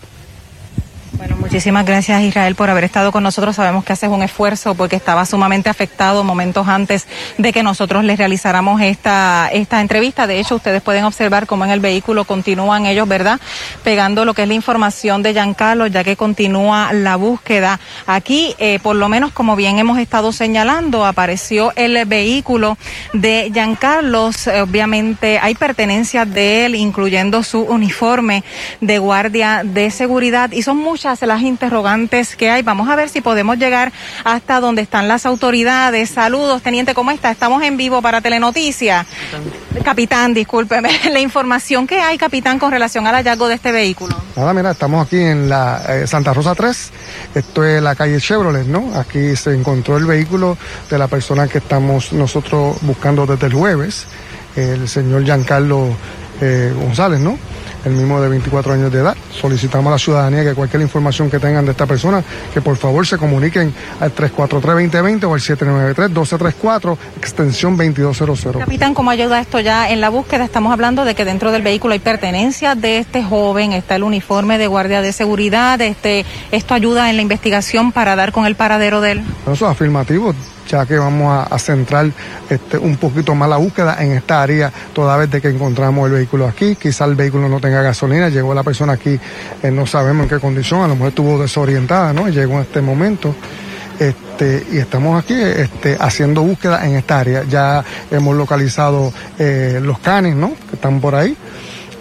Bueno, 1.19 1.35
muchísimas 1.35 1.85
gracias 1.85 2.21
Israel 2.21 2.55
por 2.55 2.69
haber 2.69 2.85
estado 2.85 3.11
con 3.11 3.23
nosotros. 3.23 3.57
Sabemos 3.57 3.83
que 3.83 3.91
haces 3.91 4.09
un 4.09 4.23
esfuerzo 4.23 4.73
porque 4.73 4.95
estaba 4.95 5.25
sumamente 5.25 5.69
afectado 5.69 6.23
momentos 6.23 6.65
antes 6.69 7.07
de 7.37 7.51
que 7.51 7.61
nosotros 7.61 8.05
les 8.05 8.17
realizáramos 8.17 8.81
esta, 8.81 9.49
esta 9.51 9.81
entrevista. 9.81 10.27
De 10.27 10.39
hecho, 10.39 10.55
ustedes 10.55 10.81
pueden 10.81 11.03
observar 11.03 11.45
cómo 11.45 11.65
en 11.65 11.71
el 11.71 11.81
vehículo 11.81 12.23
continúan 12.23 12.85
ellos, 12.85 13.05
¿verdad? 13.05 13.37
Pegando 13.83 14.23
lo 14.23 14.33
que 14.33 14.43
es 14.43 14.47
la 14.47 14.53
información 14.53 15.21
de 15.21 15.33
Giancarlo, 15.33 15.87
ya 15.87 16.05
que 16.05 16.15
continúa 16.15 16.93
la 16.93 17.17
búsqueda. 17.17 17.81
Aquí, 18.07 18.55
eh, 18.57 18.79
por 18.81 18.95
lo 18.95 19.09
menos, 19.09 19.33
como 19.33 19.57
bien 19.57 19.77
hemos 19.77 19.99
estado 19.99 20.31
señalando, 20.31 21.05
apareció 21.05 21.73
el 21.75 22.05
vehículo 22.05 22.77
de 23.11 23.51
Giancarlo. 23.53 24.29
Obviamente 24.61 25.37
hay 25.41 25.55
pertenencias 25.55 26.33
de 26.33 26.65
él, 26.65 26.75
incluyendo 26.75 27.43
su 27.43 27.59
uniforme 27.63 28.45
de 28.79 28.99
guardia 28.99 29.63
de 29.65 29.91
seguridad 29.91 30.53
y 30.53 30.61
son 30.61 30.77
muchas 30.77 31.08
las 31.21 31.41
interrogantes 31.41 32.35
que 32.35 32.49
hay. 32.49 32.61
Vamos 32.61 32.87
a 32.89 32.95
ver 32.95 33.09
si 33.09 33.21
podemos 33.21 33.57
llegar 33.57 33.91
hasta 34.23 34.59
donde 34.59 34.81
están 34.81 35.07
las 35.07 35.25
autoridades. 35.25 36.09
Saludos, 36.09 36.61
teniente, 36.61 36.93
¿cómo 36.93 37.11
está? 37.11 37.31
Estamos 37.31 37.63
en 37.63 37.77
vivo 37.77 38.01
para 38.01 38.21
Telenoticias. 38.21 39.07
Capitán, 39.83 40.33
discúlpeme. 40.33 40.89
La 41.11 41.19
información 41.19 41.87
que 41.87 41.99
hay, 41.99 42.17
capitán, 42.17 42.59
con 42.59 42.71
relación 42.71 43.07
al 43.07 43.15
hallazgo 43.15 43.47
de 43.47 43.55
este 43.55 43.71
vehículo. 43.71 44.15
Nada, 44.35 44.53
mira, 44.53 44.71
estamos 44.71 45.05
aquí 45.05 45.17
en 45.17 45.49
la 45.49 45.81
eh, 45.89 46.07
Santa 46.07 46.33
Rosa 46.33 46.53
3, 46.55 46.91
esto 47.35 47.63
es 47.63 47.81
la 47.81 47.95
calle 47.95 48.19
Chevrolet, 48.19 48.67
¿no? 48.67 48.93
Aquí 48.95 49.35
se 49.35 49.53
encontró 49.53 49.97
el 49.97 50.05
vehículo 50.05 50.57
de 50.89 50.97
la 50.97 51.07
persona 51.07 51.47
que 51.47 51.57
estamos 51.57 52.13
nosotros 52.13 52.77
buscando 52.81 53.25
desde 53.25 53.47
el 53.47 53.53
jueves, 53.53 54.05
el 54.55 54.87
señor 54.87 55.23
Giancarlo 55.23 55.95
eh, 56.41 56.73
González, 56.75 57.19
¿no? 57.19 57.37
El 57.85 57.93
mismo 57.93 58.19
de 58.19 58.27
24 58.27 58.73
años 58.73 58.91
de 58.91 58.99
edad. 58.99 59.15
Solicitamos 59.31 59.87
a 59.87 59.91
la 59.91 59.97
ciudadanía 59.97 60.43
que 60.43 60.53
cualquier 60.53 60.81
información 60.81 61.29
que 61.29 61.39
tengan 61.39 61.63
de 61.63 61.71
esta 61.71 61.85
persona, 61.85 62.21
que 62.53 62.61
por 62.61 62.75
favor 62.75 63.07
se 63.07 63.17
comuniquen 63.17 63.73
al 64.01 64.13
343-2020 64.13 65.23
o 65.23 65.33
al 65.33 65.39
793-1234, 65.39 66.97
extensión 67.17 67.77
2200. 67.77 68.57
Capitán, 68.57 68.93
¿cómo 68.93 69.11
ayuda 69.11 69.39
esto 69.39 69.61
ya 69.61 69.89
en 69.89 70.01
la 70.01 70.09
búsqueda? 70.09 70.43
Estamos 70.43 70.73
hablando 70.73 71.05
de 71.05 71.15
que 71.15 71.23
dentro 71.23 71.51
del 71.53 71.61
vehículo 71.61 71.93
hay 71.93 71.99
pertenencias 71.99 72.79
de 72.79 72.97
este 72.97 73.23
joven, 73.23 73.71
está 73.71 73.95
el 73.95 74.03
uniforme 74.03 74.57
de 74.57 74.67
guardia 74.67 75.01
de 75.01 75.13
seguridad, 75.13 75.79
este, 75.79 76.25
esto 76.51 76.73
ayuda 76.73 77.09
en 77.09 77.15
la 77.15 77.21
investigación 77.21 77.93
para 77.93 78.17
dar 78.17 78.33
con 78.33 78.45
el 78.45 78.55
paradero 78.55 78.99
de 78.99 79.13
él. 79.13 79.23
Eso 79.43 79.53
es 79.53 79.71
afirmativo, 79.71 80.33
ya 80.69 80.85
que 80.85 80.97
vamos 80.97 81.47
a, 81.49 81.59
centrar 81.59 82.11
este, 82.49 82.77
un 82.77 82.97
poquito 82.97 83.33
más 83.35 83.49
la 83.49 83.57
búsqueda 83.57 83.97
en 83.99 84.11
esta 84.11 84.41
área 84.41 84.71
toda 84.93 85.17
vez 85.17 85.29
de 85.29 85.41
que 85.41 85.49
encontramos 85.49 86.07
el 86.07 86.13
vehículo 86.13 86.47
aquí. 86.47 86.75
Quizá 86.75 87.05
el 87.05 87.15
vehículo 87.15 87.49
no 87.49 87.59
tenga 87.59 87.81
gasolina, 87.81 88.29
llegó 88.29 88.53
la 88.53 88.63
persona 88.63 88.93
aquí, 88.93 89.19
eh, 89.63 89.71
no 89.71 89.85
sabemos 89.85 90.23
en 90.23 90.29
qué 90.29 90.39
condición, 90.39 90.81
a 90.81 90.87
lo 90.87 90.93
mejor 90.93 91.09
estuvo 91.09 91.41
desorientada, 91.41 92.13
¿no? 92.13 92.29
Llegó 92.29 92.55
en 92.55 92.61
este 92.61 92.81
momento. 92.81 93.35
Este, 93.99 94.65
y 94.71 94.77
estamos 94.77 95.21
aquí 95.21 95.33
este, 95.33 95.97
haciendo 95.99 96.41
búsqueda 96.41 96.85
en 96.85 96.95
esta 96.95 97.19
área. 97.19 97.43
Ya 97.43 97.83
hemos 98.09 98.35
localizado 98.35 99.11
eh, 99.37 99.79
los 99.83 99.99
canes, 99.99 100.35
¿no? 100.35 100.53
Que 100.69 100.75
están 100.75 101.01
por 101.01 101.15
ahí. 101.15 101.35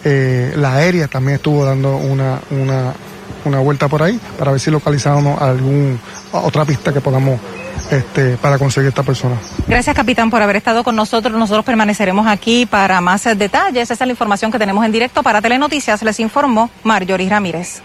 Eh, 0.04 0.52
la 0.56 0.74
aérea 0.74 1.08
también 1.08 1.36
estuvo 1.36 1.64
dando 1.64 1.96
una, 1.96 2.38
una, 2.50 2.92
una 3.44 3.58
vuelta 3.58 3.88
por 3.88 4.02
ahí 4.02 4.20
para 4.38 4.52
ver 4.52 4.60
si 4.60 4.70
localizamos 4.70 5.42
algún 5.42 5.98
otra 6.32 6.64
pista 6.64 6.92
que 6.92 7.00
podamos 7.00 7.40
este, 7.90 8.36
para 8.36 8.58
conseguir 8.58 8.88
esta 8.88 9.02
persona. 9.02 9.36
Gracias, 9.66 9.94
capitán, 9.94 10.30
por 10.30 10.42
haber 10.42 10.56
estado 10.56 10.84
con 10.84 10.96
nosotros. 10.96 11.36
Nosotros 11.38 11.64
permaneceremos 11.64 12.26
aquí 12.26 12.66
para 12.66 13.00
más 13.00 13.24
detalles. 13.36 13.90
Esa 13.90 13.94
es 13.94 14.00
la 14.00 14.12
información 14.12 14.50
que 14.50 14.58
tenemos 14.58 14.84
en 14.84 14.92
directo 14.92 15.22
para 15.22 15.40
Telenoticias. 15.40 16.02
Les 16.02 16.20
informó 16.20 16.70
Marjorie 16.82 17.28
Ramírez. 17.28 17.82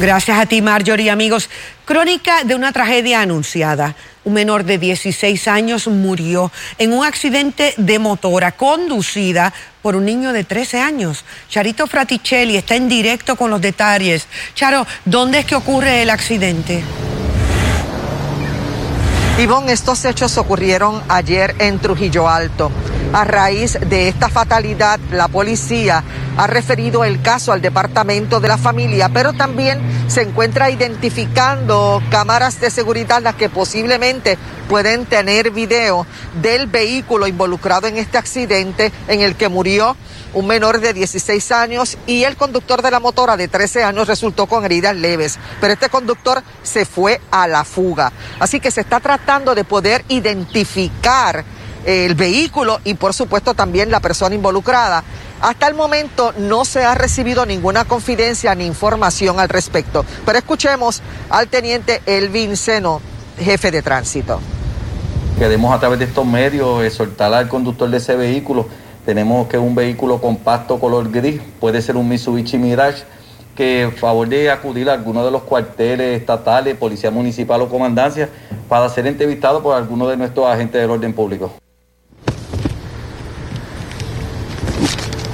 Gracias 0.00 0.38
a 0.38 0.46
ti, 0.46 0.60
Marjorie. 0.60 1.10
Amigos, 1.10 1.48
crónica 1.84 2.44
de 2.44 2.54
una 2.54 2.72
tragedia 2.72 3.20
anunciada. 3.20 3.94
Un 4.24 4.34
menor 4.34 4.64
de 4.64 4.78
16 4.78 5.48
años 5.48 5.86
murió 5.86 6.50
en 6.78 6.92
un 6.92 7.04
accidente 7.04 7.74
de 7.76 7.98
motora 7.98 8.52
conducida 8.52 9.52
por 9.82 9.96
un 9.96 10.04
niño 10.04 10.32
de 10.32 10.44
13 10.44 10.80
años. 10.80 11.24
Charito 11.48 11.86
Fraticelli 11.86 12.56
está 12.56 12.74
en 12.74 12.88
directo 12.88 13.36
con 13.36 13.50
los 13.50 13.60
detalles. 13.60 14.26
Charo, 14.54 14.86
¿dónde 15.04 15.40
es 15.40 15.46
que 15.46 15.54
ocurre 15.54 16.02
el 16.02 16.10
accidente? 16.10 16.82
Ivonne, 19.38 19.70
estos 19.70 20.02
hechos 20.06 20.38
ocurrieron 20.38 21.02
ayer 21.08 21.54
en 21.58 21.78
Trujillo 21.78 22.26
Alto. 22.26 22.70
A 23.12 23.24
raíz 23.24 23.78
de 23.86 24.08
esta 24.08 24.30
fatalidad, 24.30 24.98
la 25.12 25.28
policía 25.28 26.02
ha 26.38 26.46
referido 26.46 27.04
el 27.04 27.20
caso 27.20 27.52
al 27.52 27.60
Departamento 27.60 28.40
de 28.40 28.48
la 28.48 28.56
Familia, 28.56 29.10
pero 29.12 29.34
también 29.34 29.78
se 30.08 30.22
encuentra 30.22 30.70
identificando 30.70 32.02
cámaras 32.10 32.60
de 32.60 32.70
seguridad 32.70 33.20
las 33.20 33.34
que 33.34 33.50
posiblemente 33.50 34.38
pueden 34.68 35.06
tener 35.06 35.50
video 35.50 36.06
del 36.42 36.66
vehículo 36.66 37.26
involucrado 37.26 37.86
en 37.86 37.96
este 37.96 38.18
accidente 38.18 38.92
en 39.08 39.20
el 39.20 39.36
que 39.36 39.48
murió 39.48 39.96
un 40.34 40.46
menor 40.46 40.80
de 40.80 40.92
16 40.92 41.52
años 41.52 41.96
y 42.06 42.24
el 42.24 42.36
conductor 42.36 42.82
de 42.82 42.90
la 42.90 43.00
motora 43.00 43.36
de 43.36 43.48
13 43.48 43.84
años 43.84 44.06
resultó 44.06 44.46
con 44.46 44.64
heridas 44.64 44.94
leves, 44.94 45.38
pero 45.60 45.72
este 45.72 45.88
conductor 45.88 46.42
se 46.62 46.84
fue 46.84 47.20
a 47.30 47.48
la 47.48 47.64
fuga. 47.64 48.12
Así 48.38 48.60
que 48.60 48.70
se 48.70 48.82
está 48.82 49.00
tratando 49.00 49.54
de 49.54 49.64
poder 49.64 50.04
identificar 50.08 51.44
el 51.86 52.14
vehículo 52.14 52.80
y 52.84 52.94
por 52.94 53.14
supuesto 53.14 53.54
también 53.54 53.90
la 53.90 54.00
persona 54.00 54.34
involucrada. 54.34 55.04
Hasta 55.40 55.68
el 55.68 55.74
momento 55.74 56.34
no 56.36 56.64
se 56.64 56.84
ha 56.84 56.94
recibido 56.94 57.46
ninguna 57.46 57.84
confidencia 57.84 58.54
ni 58.54 58.66
información 58.66 59.38
al 59.38 59.48
respecto, 59.48 60.04
pero 60.24 60.38
escuchemos 60.38 61.02
al 61.30 61.48
teniente 61.48 62.02
Elvin 62.06 62.56
Seno, 62.56 63.00
jefe 63.38 63.70
de 63.70 63.82
tránsito. 63.82 64.40
Queremos 65.38 65.70
a 65.70 65.78
través 65.78 65.98
de 65.98 66.06
estos 66.06 66.24
medios 66.24 66.82
exhortar 66.82 67.34
al 67.34 67.46
conductor 67.46 67.90
de 67.90 67.98
ese 67.98 68.16
vehículo. 68.16 68.66
Tenemos 69.04 69.46
que 69.48 69.58
un 69.58 69.74
vehículo 69.74 70.18
compacto 70.18 70.80
color 70.80 71.10
gris, 71.10 71.42
puede 71.60 71.82
ser 71.82 71.98
un 71.98 72.08
Mitsubishi 72.08 72.56
Mirage, 72.56 73.04
que 73.54 73.92
favor 73.94 74.26
de 74.26 74.50
acudir 74.50 74.88
a 74.88 74.94
alguno 74.94 75.22
de 75.22 75.30
los 75.30 75.42
cuarteles 75.42 76.18
estatales, 76.18 76.74
policía 76.76 77.10
municipal 77.10 77.60
o 77.60 77.68
comandancia, 77.68 78.30
para 78.66 78.88
ser 78.88 79.06
entrevistado 79.06 79.62
por 79.62 79.76
alguno 79.76 80.08
de 80.08 80.16
nuestros 80.16 80.46
agentes 80.46 80.80
del 80.80 80.90
orden 80.90 81.12
público. 81.12 81.52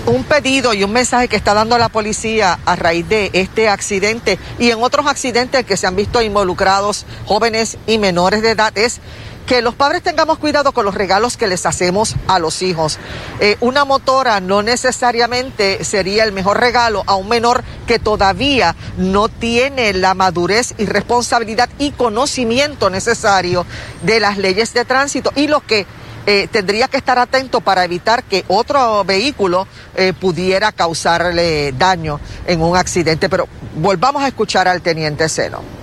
un 0.05 0.25
pedido 0.25 0.75
y 0.75 0.85
un 0.85 0.93
mensaje 0.93 1.29
que 1.29 1.37
está 1.37 1.55
dando 1.55 1.79
la 1.79 1.89
policía 1.89 2.59
a 2.67 2.77
raíz 2.77 3.09
de 3.09 3.31
este 3.33 3.69
accidente 3.69 4.39
y 4.59 4.71
en 4.71 4.83
otros 4.83 5.07
accidentes 5.07 5.65
que 5.65 5.77
se 5.77 5.87
han 5.87 5.97
visto 5.97 6.21
involucrados 6.21 7.07
jóvenes 7.25 7.79
y 7.87 7.99
menores 7.99 8.43
de 8.43 8.51
edad 8.51 8.77
es 8.77 9.01
que 9.47 9.63
los 9.63 9.75
padres 9.75 10.03
tengamos 10.03 10.39
cuidado 10.39 10.73
con 10.73 10.85
los 10.85 10.95
regalos 10.95 11.37
que 11.37 11.47
les 11.47 11.67
hacemos 11.67 12.17
a 12.27 12.39
los 12.39 12.63
hijos. 12.63 12.99
Eh, 13.41 13.57
una 13.61 13.85
motora 13.85 14.41
no 14.41 14.63
necesariamente 14.63 15.85
sería 15.85 16.25
el 16.25 16.33
mejor 16.33 16.61
regalo 16.61 17.03
a 17.07 17.17
un 17.17 17.29
menor 17.29 17.65
que 17.87 17.99
todavía 17.99 18.77
no 18.97 19.29
tiene 19.29 19.93
la 19.93 20.15
madurez 20.15 20.75
y 20.79 20.87
responsabilidad 20.87 21.69
y 21.79 21.91
conocimiento 21.93 22.91
necesario 22.91 23.67
de 24.03 24.21
las 24.21 24.39
leyes 24.39 24.73
de 24.75 24.85
tránsito 24.85 25.33
y 25.35 25.49
lo 25.49 25.61
que 25.61 25.87
eh, 26.25 26.47
tendría 26.53 26.87
que 26.87 26.99
estar 26.99 27.19
atento 27.19 27.61
para 27.61 27.85
evitar 27.85 28.23
que 28.23 28.45
otro 28.47 29.05
vehículo 29.05 29.67
eh, 29.97 30.13
pudiera 30.13 30.71
causarle 30.71 31.73
daño 31.73 32.21
en 32.47 32.63
un 32.63 32.77
accidente. 32.77 33.29
Pero 33.29 33.49
volvamos 33.75 34.23
a 34.23 34.29
escuchar 34.29 34.69
al 34.69 34.83
teniente 34.83 35.29
Seno. 35.29 35.82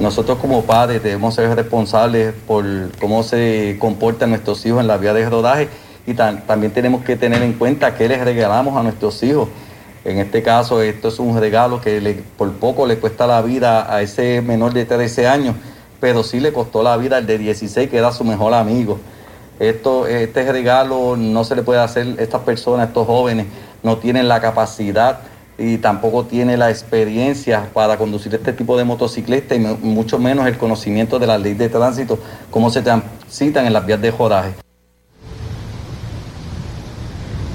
Nosotros 0.00 0.38
como 0.38 0.62
padres 0.62 1.02
debemos 1.02 1.34
ser 1.34 1.52
responsables 1.56 2.32
por 2.46 2.64
cómo 3.00 3.24
se 3.24 3.76
comportan 3.80 4.30
nuestros 4.30 4.64
hijos 4.64 4.80
en 4.80 4.86
la 4.86 4.96
vía 4.96 5.12
de 5.12 5.28
rodaje 5.28 5.68
y 6.06 6.14
también 6.14 6.72
tenemos 6.72 7.02
que 7.02 7.16
tener 7.16 7.42
en 7.42 7.54
cuenta 7.54 7.96
qué 7.96 8.08
les 8.08 8.24
regalamos 8.24 8.76
a 8.76 8.84
nuestros 8.84 9.20
hijos. 9.24 9.48
En 10.04 10.18
este 10.18 10.42
caso, 10.42 10.80
esto 10.82 11.08
es 11.08 11.18
un 11.18 11.38
regalo 11.40 11.80
que 11.80 12.22
por 12.36 12.52
poco 12.52 12.86
le 12.86 12.98
cuesta 12.98 13.26
la 13.26 13.42
vida 13.42 13.92
a 13.92 14.00
ese 14.00 14.40
menor 14.40 14.72
de 14.72 14.84
13 14.84 15.26
años, 15.26 15.56
pero 15.98 16.22
sí 16.22 16.38
le 16.38 16.52
costó 16.52 16.84
la 16.84 16.96
vida 16.96 17.16
al 17.16 17.26
de 17.26 17.36
16, 17.36 17.90
que 17.90 17.98
era 17.98 18.12
su 18.12 18.22
mejor 18.22 18.54
amigo. 18.54 19.00
Esto, 19.58 20.06
este 20.06 20.50
regalo 20.52 21.16
no 21.16 21.42
se 21.42 21.56
le 21.56 21.62
puede 21.62 21.80
hacer, 21.80 22.14
estas 22.18 22.42
personas, 22.42 22.88
estos 22.88 23.04
jóvenes, 23.04 23.46
no 23.82 23.98
tienen 23.98 24.28
la 24.28 24.40
capacidad 24.40 25.18
y 25.58 25.78
tampoco 25.78 26.24
tiene 26.24 26.56
la 26.56 26.70
experiencia 26.70 27.68
para 27.74 27.98
conducir 27.98 28.32
este 28.34 28.52
tipo 28.52 28.78
de 28.78 28.84
motocicleta 28.84 29.56
y 29.56 29.58
mucho 29.58 30.18
menos 30.18 30.46
el 30.46 30.56
conocimiento 30.56 31.18
de 31.18 31.26
la 31.26 31.36
ley 31.36 31.54
de 31.54 31.68
tránsito, 31.68 32.18
cómo 32.50 32.70
se 32.70 32.80
transitan 32.80 33.66
en 33.66 33.72
las 33.72 33.84
vías 33.84 34.00
de 34.00 34.12
jodaje. 34.12 34.54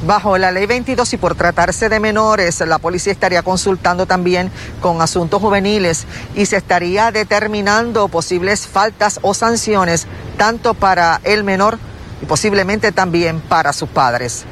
Bajo 0.06 0.38
la 0.38 0.52
ley 0.52 0.66
22 0.66 1.14
y 1.14 1.18
por 1.18 1.34
tratarse 1.36 1.88
de 1.88 2.02
menores, 2.02 2.60
la 2.60 2.78
policía 2.78 3.14
estaría 3.14 3.42
consultando 3.42 4.06
también 4.06 4.52
con 4.82 5.02
asuntos 5.02 5.42
juveniles 5.42 6.06
y 6.36 6.46
se 6.46 6.58
estaría 6.58 7.10
determinando 7.12 8.10
posibles 8.10 8.68
faltas 8.68 9.20
o 9.22 9.34
sanciones 9.34 10.08
tanto 10.38 10.74
para 10.74 11.22
el 11.24 11.46
menor 11.46 11.80
y 12.22 12.26
posiblemente 12.26 12.92
también 12.92 13.40
para 13.40 13.72
sus 13.72 13.88
padres. 13.88 14.46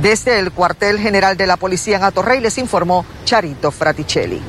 Desde 0.00 0.38
el 0.38 0.52
cuartel 0.52 0.98
general 0.98 1.38
de 1.38 1.46
la 1.46 1.56
policía 1.56 1.96
en 1.96 2.04
Atorrey 2.04 2.40
les 2.40 2.58
informó 2.58 3.06
Charito 3.24 3.70
Fraticelli. 3.70 4.40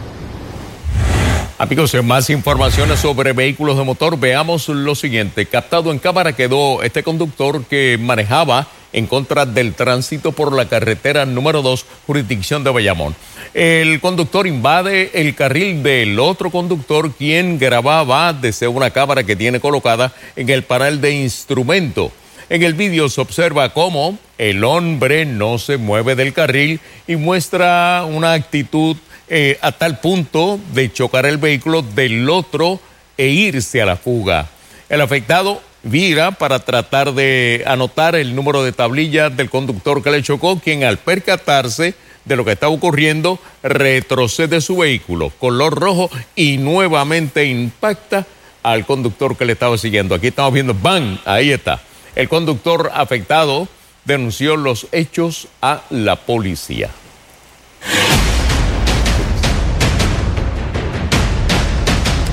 Amigos, 1.58 1.94
en 1.94 2.06
más 2.06 2.30
informaciones 2.30 3.00
sobre 3.00 3.34
vehículos 3.34 3.78
de 3.78 3.84
motor, 3.84 4.20
veamos 4.20 4.68
lo 4.68 4.94
siguiente. 4.94 5.46
Captado 5.46 5.92
en 5.92 6.00
cámara 6.00 6.36
quedó 6.36 6.84
este 6.84 7.02
conductor 7.02 7.64
que 7.64 7.98
manejaba 8.00 8.68
en 8.92 9.08
contra 9.08 9.46
del 9.46 9.74
tránsito 9.74 10.34
por 10.34 10.54
la 10.54 10.68
carretera 10.68 11.26
número 11.26 11.62
2, 11.62 11.86
jurisdicción 12.06 12.64
de 12.64 12.72
Bayamón. 12.72 13.16
El 13.54 14.00
conductor 14.02 14.46
invade 14.48 15.12
el 15.14 15.34
carril 15.34 15.82
del 15.82 16.20
otro 16.20 16.52
conductor, 16.52 17.12
quien 17.14 17.58
grababa 17.58 18.34
desde 18.34 18.68
una 18.68 18.92
cámara 18.92 19.24
que 19.24 19.36
tiene 19.36 19.60
colocada 19.60 20.14
en 20.36 20.50
el 20.50 20.64
panel 20.64 21.00
de 21.00 21.12
instrumento. 21.12 22.12
En 22.50 22.64
el 22.64 22.76
vídeo 22.76 23.10
se 23.10 23.22
observa 23.22 23.74
cómo 23.74 24.20
el 24.38 24.64
hombre 24.64 25.26
no 25.26 25.58
se 25.58 25.78
mueve 25.78 26.16
del 26.16 26.34
carril 26.34 26.80
y 27.08 27.16
muestra 27.16 28.06
una 28.08 28.34
actitud 28.34 28.98
eh, 29.30 29.58
a 29.62 29.72
tal 29.72 30.00
punto 30.00 30.60
de 30.74 30.92
chocar 30.92 31.26
el 31.26 31.38
vehículo 31.38 31.82
del 31.82 32.30
otro 32.30 32.80
e 33.18 33.28
irse 33.28 33.82
a 33.82 33.86
la 33.86 33.98
fuga. 33.98 34.48
El 34.90 35.02
afectado 35.02 35.62
vira 35.84 36.32
para 36.32 36.60
tratar 36.60 37.14
de 37.14 37.64
anotar 37.66 38.16
el 38.16 38.36
número 38.36 38.64
de 38.64 38.72
tablilla 38.72 39.30
del 39.30 39.50
conductor 39.50 40.04
que 40.04 40.12
le 40.12 40.24
chocó, 40.24 40.60
quien 40.60 40.84
al 40.84 40.98
percatarse 40.98 41.96
de 42.26 42.36
lo 42.36 42.46
que 42.46 42.52
está 42.52 42.68
ocurriendo 42.68 43.40
retrocede 43.64 44.60
su 44.62 44.78
vehículo 44.78 45.30
color 45.40 45.80
rojo 45.80 46.10
y 46.36 46.58
nuevamente 46.58 47.46
impacta 47.46 48.26
al 48.64 48.86
conductor 48.86 49.38
que 49.38 49.46
le 49.46 49.54
estaba 49.54 49.78
siguiendo. 49.78 50.14
Aquí 50.14 50.28
estamos 50.28 50.54
viendo, 50.54 50.74
¡bam! 50.74 51.20
Ahí 51.26 51.52
está. 51.52 51.82
El 52.16 52.28
conductor 52.28 52.92
afectado 52.94 53.68
denunció 54.08 54.56
los 54.56 54.88
hechos 54.94 55.50
a 55.62 55.82
la 55.90 56.16
policía. 56.16 56.90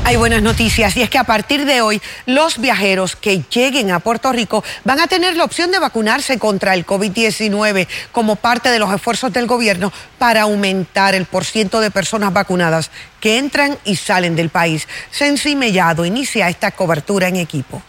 Hay 0.07 0.16
buenas 0.16 0.42
noticias 0.42 0.96
y 0.96 1.03
es 1.03 1.11
que 1.11 1.18
a 1.18 1.25
partir 1.25 1.64
de 1.64 1.81
hoy 1.81 2.01
los 2.27 2.59
viajeros 2.59 3.16
que 3.16 3.42
lleguen 3.51 3.90
a 3.90 3.99
Puerto 3.99 4.31
Rico 4.33 4.62
van 4.85 5.01
a 5.01 5.09
tener 5.09 5.37
la 5.37 5.44
opción 5.44 5.72
de 5.72 5.81
vacunarse 5.81 6.38
contra 6.38 6.75
el 6.75 6.87
COVID-19 6.87 7.88
como 8.12 8.37
parte 8.37 8.70
de 8.70 8.79
los 8.79 8.94
esfuerzos 8.94 9.33
del 9.33 9.46
gobierno 9.46 9.92
para 10.18 10.42
aumentar 10.42 11.16
el 11.16 11.25
porciento 11.25 11.81
de 11.81 11.90
personas 11.90 12.33
vacunadas 12.33 12.92
que 13.18 13.38
entran 13.38 13.79
y 13.85 13.96
salen 13.96 14.37
del 14.37 14.51
país. 14.51 14.87
Sensi 15.11 15.57
Mellado 15.57 16.05
inicia 16.05 16.49
esta 16.49 16.70
cobertura 16.70 17.27
en 17.27 17.37
equipo. 17.37 17.83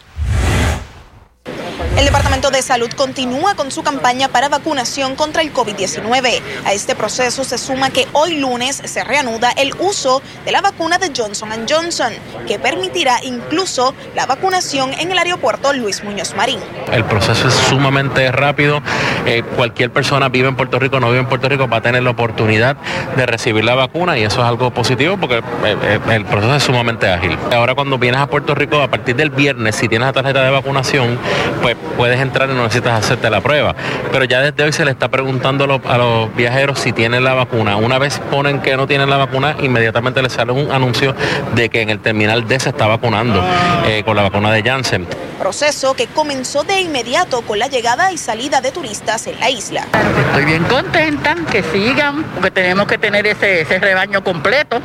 El 1.96 2.04
Departamento 2.04 2.50
de 2.50 2.60
Salud 2.60 2.90
continúa 2.94 3.54
con 3.54 3.70
su 3.70 3.82
campaña 3.82 4.28
para 4.28 4.50
vacunación 4.50 5.16
contra 5.16 5.40
el 5.40 5.54
COVID-19. 5.54 6.42
A 6.66 6.74
este 6.74 6.94
proceso 6.94 7.42
se 7.42 7.56
suma 7.56 7.88
que 7.88 8.06
hoy 8.12 8.36
lunes 8.38 8.82
se 8.84 9.02
reanuda 9.02 9.50
el 9.52 9.74
uso 9.78 10.20
de 10.44 10.52
la 10.52 10.60
vacuna 10.60 10.98
de 10.98 11.10
Johnson 11.16 11.48
Johnson, 11.66 12.12
que 12.46 12.58
permitirá 12.58 13.16
incluso 13.22 13.94
la 14.14 14.26
vacunación 14.26 14.92
en 14.92 15.10
el 15.10 15.16
aeropuerto 15.16 15.72
Luis 15.72 16.04
Muñoz 16.04 16.34
Marín. 16.36 16.58
El 16.92 17.02
proceso 17.04 17.48
es 17.48 17.54
sumamente 17.54 18.30
rápido. 18.30 18.82
Eh, 19.24 19.42
cualquier 19.56 19.90
persona 19.90 20.28
vive 20.28 20.48
en 20.48 20.56
Puerto 20.56 20.78
Rico 20.78 20.98
o 20.98 21.00
no 21.00 21.08
vive 21.08 21.20
en 21.20 21.28
Puerto 21.28 21.48
Rico 21.48 21.66
va 21.66 21.78
a 21.78 21.82
tener 21.82 22.02
la 22.02 22.10
oportunidad 22.10 22.76
de 23.16 23.24
recibir 23.24 23.64
la 23.64 23.74
vacuna 23.74 24.18
y 24.18 24.22
eso 24.22 24.42
es 24.42 24.46
algo 24.46 24.70
positivo 24.70 25.16
porque 25.16 25.36
eh, 25.38 25.42
eh, 25.64 25.98
el 26.10 26.26
proceso 26.26 26.54
es 26.54 26.62
sumamente 26.62 27.08
ágil. 27.08 27.38
Ahora 27.54 27.74
cuando 27.74 27.96
vienes 27.96 28.20
a 28.20 28.26
Puerto 28.26 28.54
Rico 28.54 28.82
a 28.82 28.88
partir 28.88 29.16
del 29.16 29.30
viernes, 29.30 29.76
si 29.76 29.88
tienes 29.88 30.06
la 30.06 30.12
tarjeta 30.12 30.42
de 30.42 30.50
vacunación, 30.50 31.18
pues 31.62 31.74
puedes 31.96 32.20
entrar 32.20 32.48
y 32.50 32.54
no 32.54 32.64
necesitas 32.64 33.04
hacerte 33.04 33.30
la 33.30 33.40
prueba. 33.40 33.74
Pero 34.12 34.24
ya 34.24 34.40
desde 34.40 34.62
hoy 34.64 34.72
se 34.72 34.84
le 34.84 34.90
está 34.90 35.08
preguntando 35.08 35.64
a 35.64 35.98
los, 35.98 36.34
viajeros 36.34 36.78
si 36.78 36.92
tienen 36.92 37.24
la 37.24 37.34
vacuna. 37.34 37.76
Una 37.76 37.98
vez 37.98 38.20
ponen 38.30 38.60
que 38.60 38.76
no 38.76 38.86
tienen 38.86 39.10
la 39.10 39.16
vacuna, 39.16 39.56
inmediatamente 39.60 40.22
les 40.22 40.32
sale 40.32 40.52
un 40.52 40.70
anuncio 40.70 41.14
de 41.54 41.68
que 41.68 41.82
en 41.82 41.90
el 41.90 42.00
terminal 42.00 42.46
D 42.46 42.58
se 42.60 42.70
está 42.70 42.86
vacunando 42.86 43.42
eh, 43.86 44.02
con 44.04 44.16
la 44.16 44.22
vacuna 44.22 44.52
de 44.52 44.62
Janssen. 44.62 45.06
Proceso 45.38 45.94
que 45.94 46.06
comenzó 46.06 46.64
de 46.64 46.80
inmediato 46.80 47.42
con 47.42 47.58
la 47.58 47.68
llegada 47.68 48.12
y 48.12 48.18
salida 48.18 48.60
de 48.60 48.72
turistas 48.72 49.26
en 49.26 49.38
la 49.38 49.50
isla. 49.50 49.86
Estoy 50.28 50.44
bien 50.44 50.64
contenta 50.64 51.34
que 51.50 51.62
sigan, 51.62 52.24
porque 52.34 52.50
tenemos 52.50 52.86
que 52.86 52.98
tener 52.98 53.26
ese, 53.26 53.62
ese 53.62 53.78
rebaño 53.78 54.22
completo. 54.24 54.80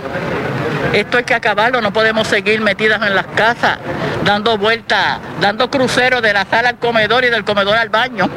Esto 0.93 1.17
hay 1.17 1.23
que 1.23 1.33
acabarlo, 1.33 1.81
no 1.81 1.93
podemos 1.93 2.27
seguir 2.27 2.61
metidas 2.61 3.01
en 3.01 3.15
las 3.15 3.25
casas, 3.27 3.77
dando 4.25 4.57
vueltas, 4.57 5.19
dando 5.39 5.69
cruceros 5.69 6.21
de 6.21 6.33
la 6.33 6.45
sala 6.45 6.69
al 6.69 6.77
comedor 6.77 7.23
y 7.23 7.29
del 7.29 7.43
comedor 7.43 7.77
al 7.77 7.89
baño. 7.89 8.29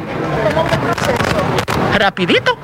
Rapidito, 1.99 2.57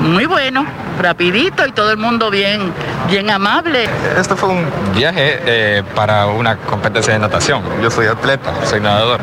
muy 0.00 0.26
bueno, 0.26 0.66
rapidito 1.00 1.66
y 1.66 1.72
todo 1.72 1.90
el 1.90 1.96
mundo 1.96 2.30
bien, 2.30 2.72
bien 3.08 3.30
amable. 3.30 3.88
Esto 4.18 4.36
fue 4.36 4.48
un 4.50 4.66
viaje 4.94 5.40
eh, 5.46 5.82
para 5.94 6.26
una 6.26 6.56
competencia 6.56 7.12
de 7.12 7.18
natación. 7.18 7.62
Yo 7.82 7.90
soy 7.90 8.06
atleta, 8.06 8.52
soy 8.64 8.80
nadador. 8.80 9.20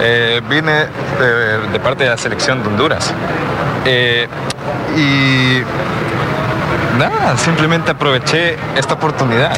Eh, 0.00 0.40
vine 0.48 0.86
de, 1.72 1.80
parte 1.80 2.04
de 2.04 2.10
la 2.10 2.16
selección 2.16 2.62
de 2.62 2.68
Honduras. 2.68 3.12
Eh, 3.84 4.28
y 4.96 5.62
Nada, 6.98 7.36
simplemente 7.38 7.92
aproveché 7.92 8.56
esta 8.76 8.94
oportunidad. 8.94 9.56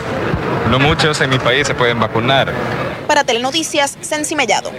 No 0.70 0.78
muchos 0.78 1.18
en 1.22 1.30
mi 1.30 1.38
país 1.38 1.66
se 1.66 1.74
pueden 1.74 1.98
vacunar. 1.98 2.52
Para 3.06 3.24
Telenoticias, 3.24 3.96
Sensi 4.02 4.36
Mellado. 4.36 4.70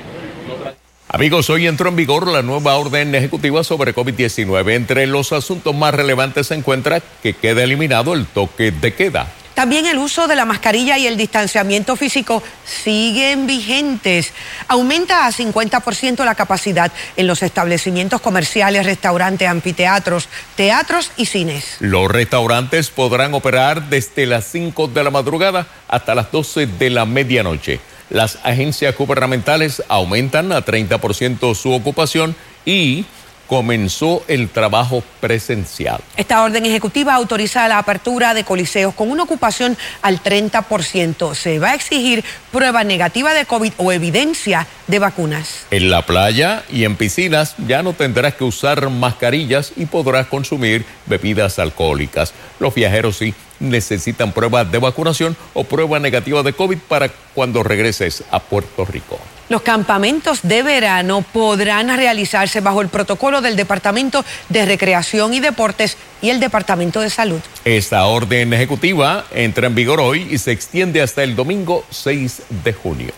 Amigos, 1.10 1.50
hoy 1.50 1.66
entró 1.66 1.90
en 1.90 1.96
vigor 1.96 2.28
la 2.28 2.44
nueva 2.44 2.76
orden 2.76 3.16
ejecutiva 3.16 3.64
sobre 3.64 3.96
COVID-19. 3.96 4.76
Entre 4.76 5.08
los 5.08 5.34
asuntos 5.34 5.74
más 5.74 5.96
relevantes 5.96 6.48
se 6.48 6.54
encuentra 6.54 7.02
que 7.24 7.34
queda 7.34 7.64
eliminado 7.64 8.14
el 8.14 8.28
toque 8.28 8.72
de 8.72 8.94
queda. 8.94 9.26
También 9.62 9.86
el 9.86 10.00
uso 10.00 10.28
de 10.28 10.36
la 10.36 10.46
mascarilla 10.46 10.98
y 10.98 11.06
el 11.06 11.18
distanciamiento 11.18 11.96
físico 11.96 12.42
siguen 12.66 13.46
vigentes. 13.46 14.34
Aumenta 14.68 15.28
a 15.28 15.32
50% 15.32 16.26
la 16.26 16.34
capacidad 16.34 16.92
en 17.16 17.28
los 17.28 17.44
establecimientos 17.44 18.22
comerciales, 18.22 18.88
restaurantes, 18.88 19.48
anfiteatros, 19.48 20.30
teatros 20.56 21.12
y 21.16 21.28
cines. 21.28 21.76
Los 21.80 22.10
restaurantes 22.10 22.90
podrán 22.90 23.36
operar 23.36 23.88
desde 23.88 24.26
las 24.26 24.46
5 24.46 24.88
de 24.88 25.04
la 25.04 25.12
madrugada 25.12 25.68
hasta 25.88 26.16
las 26.16 26.32
12 26.32 26.66
de 26.66 26.90
la 26.90 27.06
medianoche. 27.06 27.80
Las 28.10 28.40
agencias 28.42 28.98
gubernamentales 28.98 29.84
aumentan 29.90 30.52
a 30.54 30.66
30% 30.66 31.54
su 31.54 31.72
ocupación 31.72 32.36
y 32.66 33.06
comenzó 33.52 34.24
el 34.30 34.48
trabajo 34.48 35.04
presencial. 35.20 36.00
Esta 36.16 36.42
orden 36.42 36.66
ejecutiva 36.66 37.16
autoriza 37.16 37.68
la 37.68 37.80
apertura 37.80 38.34
de 38.34 38.46
coliseos 38.46 38.96
con 38.96 39.12
una 39.12 39.24
ocupación 39.24 39.78
al 40.02 40.24
30%. 40.24 41.36
Se 41.36 41.60
va 41.60 41.72
a 41.72 41.76
exigir 41.76 42.24
prueba 42.54 42.86
negativa 42.86 43.34
de 43.34 43.44
COVID 43.46 43.74
o 43.76 43.92
evidencia 43.92 44.68
de 44.88 45.00
vacunas. 45.00 45.66
En 45.70 45.90
la 45.90 46.06
playa 46.06 46.64
y 46.72 46.86
en 46.86 46.96
piscinas 46.96 47.56
ya 47.68 47.84
no 47.84 47.92
tendrás 47.92 48.36
que 48.36 48.46
usar 48.46 48.90
mascarillas 48.90 49.74
y 49.76 49.86
podrás 49.86 50.28
consumir 50.28 50.86
bebidas 51.08 51.60
alcohólicas. 51.60 52.34
Los 52.58 52.74
viajeros 52.74 53.18
sí 53.18 53.36
necesitan 53.62 54.34
prueba 54.34 54.66
de 54.66 54.78
vacunación 54.78 55.38
o 55.54 55.64
prueba 55.64 56.00
negativa 56.00 56.44
de 56.44 56.54
COVID 56.54 56.80
para 56.88 57.10
cuando 57.34 57.64
regreses 57.64 58.24
a 58.32 58.40
Puerto 58.40 58.84
Rico. 58.86 59.20
Los 59.50 59.62
campamentos 59.62 60.40
de 60.44 60.64
verano 60.64 61.26
podrán 61.34 61.96
realizarse 61.96 62.62
bajo 62.62 62.82
el 62.82 62.88
protocolo 62.88 63.42
del 63.42 63.56
Departamento 63.56 64.24
de 64.50 64.66
Recreación 64.66 65.34
y 65.34 65.40
Deportes 65.40 65.98
y 66.22 66.30
el 66.30 66.40
Departamento 66.40 67.02
de 67.02 67.10
Salud. 67.10 67.42
Esta 67.66 68.06
orden 68.06 68.54
ejecutiva 68.54 69.26
entra 69.32 69.68
en 69.68 69.76
vigor 69.76 70.00
hoy 70.00 70.28
y 70.32 70.38
se 70.38 70.52
extiende 70.52 71.02
hasta 71.02 71.24
el 71.24 71.36
domingo 71.36 71.86
6 71.90 72.44
de 72.64 72.74
junio. 72.74 73.14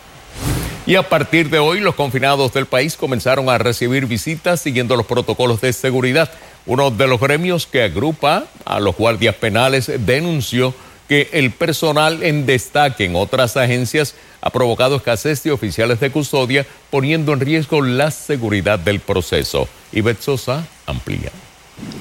Y 0.85 0.95
a 0.95 1.07
partir 1.07 1.49
de 1.49 1.59
hoy, 1.59 1.79
los 1.79 1.95
confinados 1.95 2.51
del 2.51 2.65
país 2.65 2.97
comenzaron 2.97 3.49
a 3.49 3.57
recibir 3.57 4.05
visitas 4.05 4.59
siguiendo 4.59 4.97
los 4.97 5.05
protocolos 5.05 5.61
de 5.61 5.71
seguridad. 5.71 6.29
Uno 6.65 6.91
de 6.91 7.07
los 7.07 7.19
gremios 7.19 7.67
que 7.67 7.83
agrupa 7.83 8.45
a 8.63 8.79
los 8.79 8.95
guardias 8.95 9.35
penales 9.35 9.91
denunció 10.05 10.73
que 11.09 11.29
el 11.33 11.51
personal 11.51 12.23
en 12.23 12.45
destaque 12.45 13.05
en 13.05 13.15
otras 13.15 13.57
agencias 13.57 14.15
ha 14.39 14.49
provocado 14.49 14.95
escasez 14.95 15.43
de 15.43 15.51
oficiales 15.51 15.99
de 15.99 16.11
custodia, 16.11 16.65
poniendo 16.89 17.33
en 17.33 17.41
riesgo 17.41 17.81
la 17.81 18.11
seguridad 18.11 18.79
del 18.79 18.99
proceso. 18.99 19.67
Ivette 19.91 20.21
Sosa 20.21 20.65
amplía. 20.85 21.31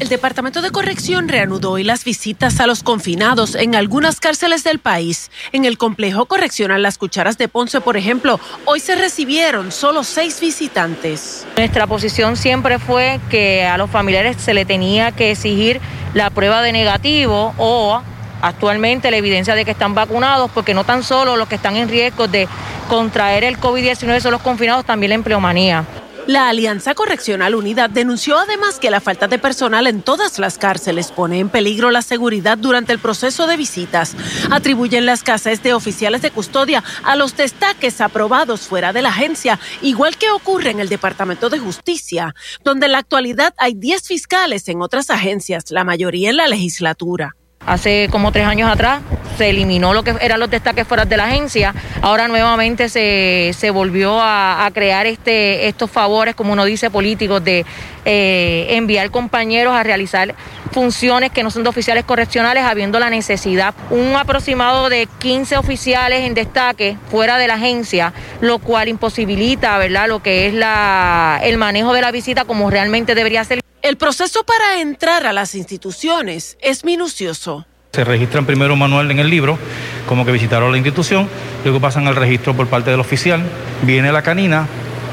El 0.01 0.09
Departamento 0.09 0.63
de 0.63 0.71
Corrección 0.71 1.29
reanudó 1.29 1.73
hoy 1.73 1.85
las 1.85 2.05
visitas 2.05 2.59
a 2.61 2.67
los 2.67 2.83
confinados 2.83 3.55
en 3.55 3.75
algunas 3.75 4.19
cárceles 4.19 4.65
del 4.65 4.81
país. 4.81 5.31
En 5.53 5.65
el 5.65 5.79
complejo 5.79 6.27
correccional 6.27 6.83
Las 6.83 6.99
Cucharas 6.99 7.39
de 7.39 7.49
Ponce, 7.49 7.81
por 7.81 7.97
ejemplo, 7.97 8.41
hoy 8.65 8.81
se 8.81 8.97
recibieron 8.97 9.71
solo 9.71 10.03
seis 10.03 10.41
visitantes. 10.41 11.47
Nuestra 11.57 11.87
posición 11.87 12.37
siempre 12.37 12.79
fue 12.79 13.21
que 13.31 13.65
a 13.65 13.79
los 13.79 13.91
familiares 13.91 14.39
se 14.39 14.55
le 14.55 14.65
tenía 14.65 15.13
que 15.13 15.31
exigir 15.31 15.81
la 16.15 16.31
prueba 16.31 16.63
de 16.63 16.73
negativo 16.73 17.55
o 17.59 18.03
actualmente 18.43 19.11
la 19.11 19.17
evidencia 19.17 19.55
de 19.55 19.65
que 19.65 19.71
están 19.71 19.95
vacunados, 19.95 20.51
porque 20.53 20.75
no 20.75 20.85
tan 20.85 21.05
solo 21.05 21.37
los 21.37 21.49
que 21.49 21.55
están 21.55 21.77
en 21.77 21.89
riesgo 21.89 22.27
de 22.27 22.49
contraer 22.89 23.45
el 23.45 23.59
COVID-19 23.59 24.21
son 24.21 24.33
los 24.33 24.43
confinados, 24.43 24.85
también 24.85 25.11
la 25.11 25.15
empleomanía. 25.15 25.85
La 26.27 26.49
Alianza 26.49 26.95
Correccional 26.95 27.57
Unida 27.57 27.89
denunció 27.89 28.39
además 28.39 28.79
que 28.79 28.91
la 28.91 29.01
falta 29.01 29.27
de 29.27 29.41
personal 29.41 29.89
en 29.89 30.03
todas 30.03 30.39
las 30.39 30.57
cárceles 30.57 31.11
pone 31.11 31.41
en 31.41 31.49
peligro 31.49 31.91
la 31.91 32.01
seguridad 32.01 32.57
durante 32.57 32.93
el 32.93 33.01
proceso 33.01 33.49
de 33.49 33.57
visitas. 33.57 34.15
Atribuyen 34.51 35.05
la 35.05 35.15
escasez 35.15 35.63
de 35.65 35.75
oficiales 35.75 36.23
de 36.23 36.31
custodia 36.31 36.85
a 37.03 37.17
los 37.17 37.37
destaques 37.37 38.01
aprobados 38.01 38.69
fuera 38.69 38.93
de 38.93 39.03
la 39.03 39.09
agencia, 39.09 39.59
igual 39.83 40.17
que 40.17 40.31
ocurre 40.31 40.71
en 40.71 40.79
el 40.79 40.89
Departamento 40.89 41.51
de 41.51 41.59
Justicia, 41.59 42.37
donde 42.63 42.87
en 42.87 42.93
la 42.93 42.99
actualidad 42.99 43.53
hay 43.59 43.75
10 43.75 44.07
fiscales 44.07 44.69
en 44.69 44.81
otras 44.81 45.11
agencias, 45.11 45.71
la 45.71 45.83
mayoría 45.83 46.31
en 46.31 46.37
la 46.37 46.47
legislatura. 46.47 47.35
Hace 47.67 48.09
como 48.11 48.33
tres 48.33 48.47
años 48.47 48.71
atrás 48.71 49.03
se 49.37 49.51
eliminó 49.51 49.95
lo 49.95 50.03
que 50.03 50.15
eran 50.21 50.41
los 50.41 50.51
destaques 50.51 50.87
fuera 50.87 51.05
de 51.05 51.17
la 51.17 51.25
agencia. 51.25 51.75
Ahora 52.01 52.29
nuevamente 52.29 52.89
se, 52.89 53.53
se 53.57 53.71
volvió 53.71 54.19
a, 54.21 54.69
crear 54.75 55.07
este, 55.07 55.69
estos 55.69 55.91
favores, 55.91 56.35
como 56.35 56.53
uno 56.53 56.65
dice, 56.65 56.91
políticos, 56.91 57.43
de 57.45 57.65
eh, 58.05 58.67
enviar 58.71 59.11
compañeros 59.11 59.75
a 59.75 59.83
realizar 59.83 60.35
funciones 60.73 61.31
que 61.31 61.43
no 61.43 61.51
son 61.51 61.63
de 61.63 61.69
oficiales 61.69 62.05
correccionales, 62.05 62.65
habiendo 62.65 62.99
la 62.99 63.11
necesidad. 63.11 63.75
Un 63.91 64.17
aproximado 64.17 64.89
de 64.89 65.09
15 65.19 65.57
oficiales 65.57 66.21
en 66.21 66.35
destaque 66.35 66.97
fuera 67.11 67.39
de 67.39 67.47
la 67.47 67.55
agencia, 67.55 68.13
lo 68.41 68.59
cual 68.59 68.89
imposibilita 68.89 69.77
¿verdad? 69.79 70.09
lo 70.09 70.23
que 70.23 70.47
es 70.47 70.55
la, 70.55 71.41
el 71.43 71.59
manejo 71.59 71.93
de 71.93 72.01
la 72.01 72.11
visita 72.11 72.45
como 72.45 72.71
realmente 72.71 73.15
debería 73.15 73.45
ser. 73.45 73.61
El 73.83 73.97
proceso 73.97 74.45
para 74.45 74.81
entrar 74.81 75.27
a 75.27 75.33
las 75.33 75.57
instituciones 75.57 76.57
es 76.63 76.85
minucioso. 76.85 77.67
Se 77.91 78.05
registran 78.05 78.47
primero 78.47 78.77
manual 78.77 79.11
en 79.11 79.19
el 79.19 79.29
libro, 79.29 79.59
como 80.07 80.25
que 80.25 80.31
visitaron 80.31 80.71
la 80.71 80.79
institución, 80.79 81.29
luego 81.65 81.81
pasan 81.81 82.07
al 82.07 82.15
registro 82.15 82.55
por 82.55 82.69
parte 82.69 82.93
del 82.93 83.01
oficial, 83.01 83.43
viene 83.83 84.13
la 84.13 84.23
canina, 84.23 84.69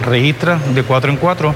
registra 0.06 0.60
de 0.76 0.84
cuatro 0.84 1.10
en 1.10 1.18
cuatro. 1.18 1.56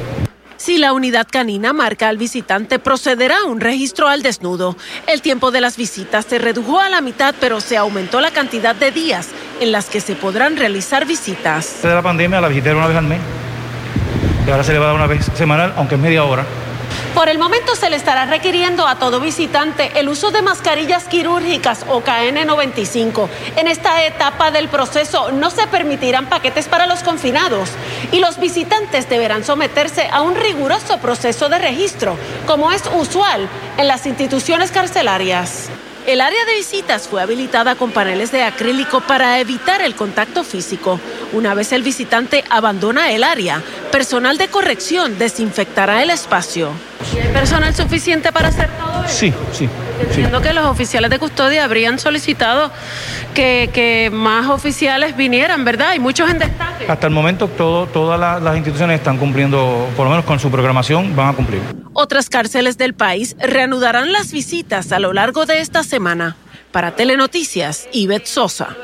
Si 0.57 0.79
la 0.79 0.91
unidad 0.91 1.27
canina 1.29 1.71
marca 1.71 2.09
al 2.09 2.17
visitante, 2.17 2.79
procederá 2.79 3.43
un 3.45 3.61
registro 3.61 4.07
al 4.07 4.23
desnudo. 4.23 4.75
El 5.05 5.21
tiempo 5.21 5.51
de 5.51 5.61
las 5.61 5.77
visitas 5.77 6.25
se 6.25 6.39
redujo 6.39 6.79
a 6.79 6.89
la 6.89 7.01
mitad, 7.01 7.35
pero 7.39 7.61
se 7.61 7.77
aumentó 7.77 8.21
la 8.21 8.31
cantidad 8.31 8.75
de 8.75 8.89
días 8.89 9.29
en 9.61 9.71
las 9.71 9.85
que 9.85 10.01
se 10.01 10.15
podrán 10.15 10.57
realizar 10.57 11.05
visitas. 11.05 11.83
De 11.83 11.93
la 11.93 12.01
pandemia 12.01 12.41
la 12.41 12.47
visité 12.47 12.73
una 12.73 12.87
vez 12.87 12.97
al 12.97 13.05
mes 13.05 13.19
y 14.47 14.49
ahora 14.49 14.63
se 14.63 14.73
le 14.73 14.79
va 14.79 14.85
a 14.85 14.87
dar 14.87 14.95
una 14.95 15.07
vez 15.07 15.29
semanal, 15.35 15.73
aunque 15.77 15.93
es 15.93 16.01
media 16.01 16.23
hora. 16.23 16.43
Por 17.13 17.29
el 17.29 17.37
momento 17.37 17.75
se 17.75 17.89
le 17.89 17.95
estará 17.95 18.25
requiriendo 18.25 18.87
a 18.87 18.97
todo 18.97 19.19
visitante 19.19 19.91
el 19.99 20.09
uso 20.09 20.31
de 20.31 20.41
mascarillas 20.41 21.05
quirúrgicas 21.05 21.85
o 21.87 22.01
KN95. 22.01 23.29
En 23.57 23.67
esta 23.67 24.03
etapa 24.03 24.51
del 24.51 24.67
proceso 24.67 25.31
no 25.31 25.49
se 25.49 25.67
permitirán 25.67 26.27
paquetes 26.27 26.67
para 26.67 26.87
los 26.87 27.03
confinados 27.03 27.69
y 28.11 28.19
los 28.19 28.39
visitantes 28.39 29.09
deberán 29.09 29.43
someterse 29.43 30.07
a 30.11 30.21
un 30.21 30.35
riguroso 30.35 30.97
proceso 30.97 31.49
de 31.49 31.59
registro, 31.59 32.17
como 32.47 32.71
es 32.71 32.83
usual 32.95 33.47
en 33.77 33.87
las 33.87 34.05
instituciones 34.05 34.71
carcelarias. 34.71 35.69
El 36.05 36.19
área 36.19 36.43
de 36.45 36.55
visitas 36.55 37.07
fue 37.07 37.21
habilitada 37.21 37.75
con 37.75 37.91
paneles 37.91 38.31
de 38.31 38.43
acrílico 38.43 38.99
para 38.99 39.39
evitar 39.39 39.81
el 39.81 39.95
contacto 39.95 40.43
físico. 40.43 40.99
Una 41.31 41.53
vez 41.53 41.71
el 41.71 41.81
visitante 41.81 42.43
abandona 42.49 43.11
el 43.11 43.23
área, 43.23 43.61
personal 43.89 44.37
de 44.37 44.49
corrección 44.49 45.17
desinfectará 45.17 46.03
el 46.03 46.09
espacio. 46.09 46.71
¿Hay 47.13 47.31
personal 47.31 47.73
suficiente 47.73 48.33
para 48.33 48.49
hacer 48.49 48.69
todo 48.77 49.05
eso? 49.05 49.13
Sí, 49.13 49.33
sí. 49.53 49.69
Entiendo 50.01 50.41
que 50.41 50.51
los 50.51 50.65
oficiales 50.65 51.09
de 51.09 51.19
custodia 51.19 51.63
habrían 51.63 51.97
solicitado 51.99 52.69
que, 53.33 54.09
más 54.11 54.47
oficiales 54.49 55.15
vinieran, 55.15 55.63
¿verdad? 55.63 55.89
Hay 55.89 55.99
muchos 55.99 56.29
en 56.29 56.39
destaque. 56.39 56.85
Hasta 56.87 57.07
el 57.07 57.13
momento 57.13 57.47
todas 57.47 58.19
las 58.41 58.57
instituciones 58.57 58.97
están 58.99 59.17
cumpliendo, 59.17 59.87
por 59.95 60.05
lo 60.05 60.09
menos 60.09 60.25
con 60.25 60.37
su 60.37 60.51
programación, 60.51 61.15
van 61.15 61.29
a 61.29 61.33
cumplir. 61.33 61.82
Otras 61.93 62.29
cárceles 62.29 62.77
del 62.77 62.93
país 62.93 63.35
reanudarán 63.39 64.11
las 64.11 64.31
visitas 64.31 64.91
a 64.91 64.99
lo 64.99 65.13
largo 65.13 65.45
de 65.45 65.59
esta 65.59 65.83
semana. 65.83 66.35
Para 66.71 66.95
Telenoticias, 66.95 67.87
Ivette 67.91 68.25
Sosa. 68.25 68.75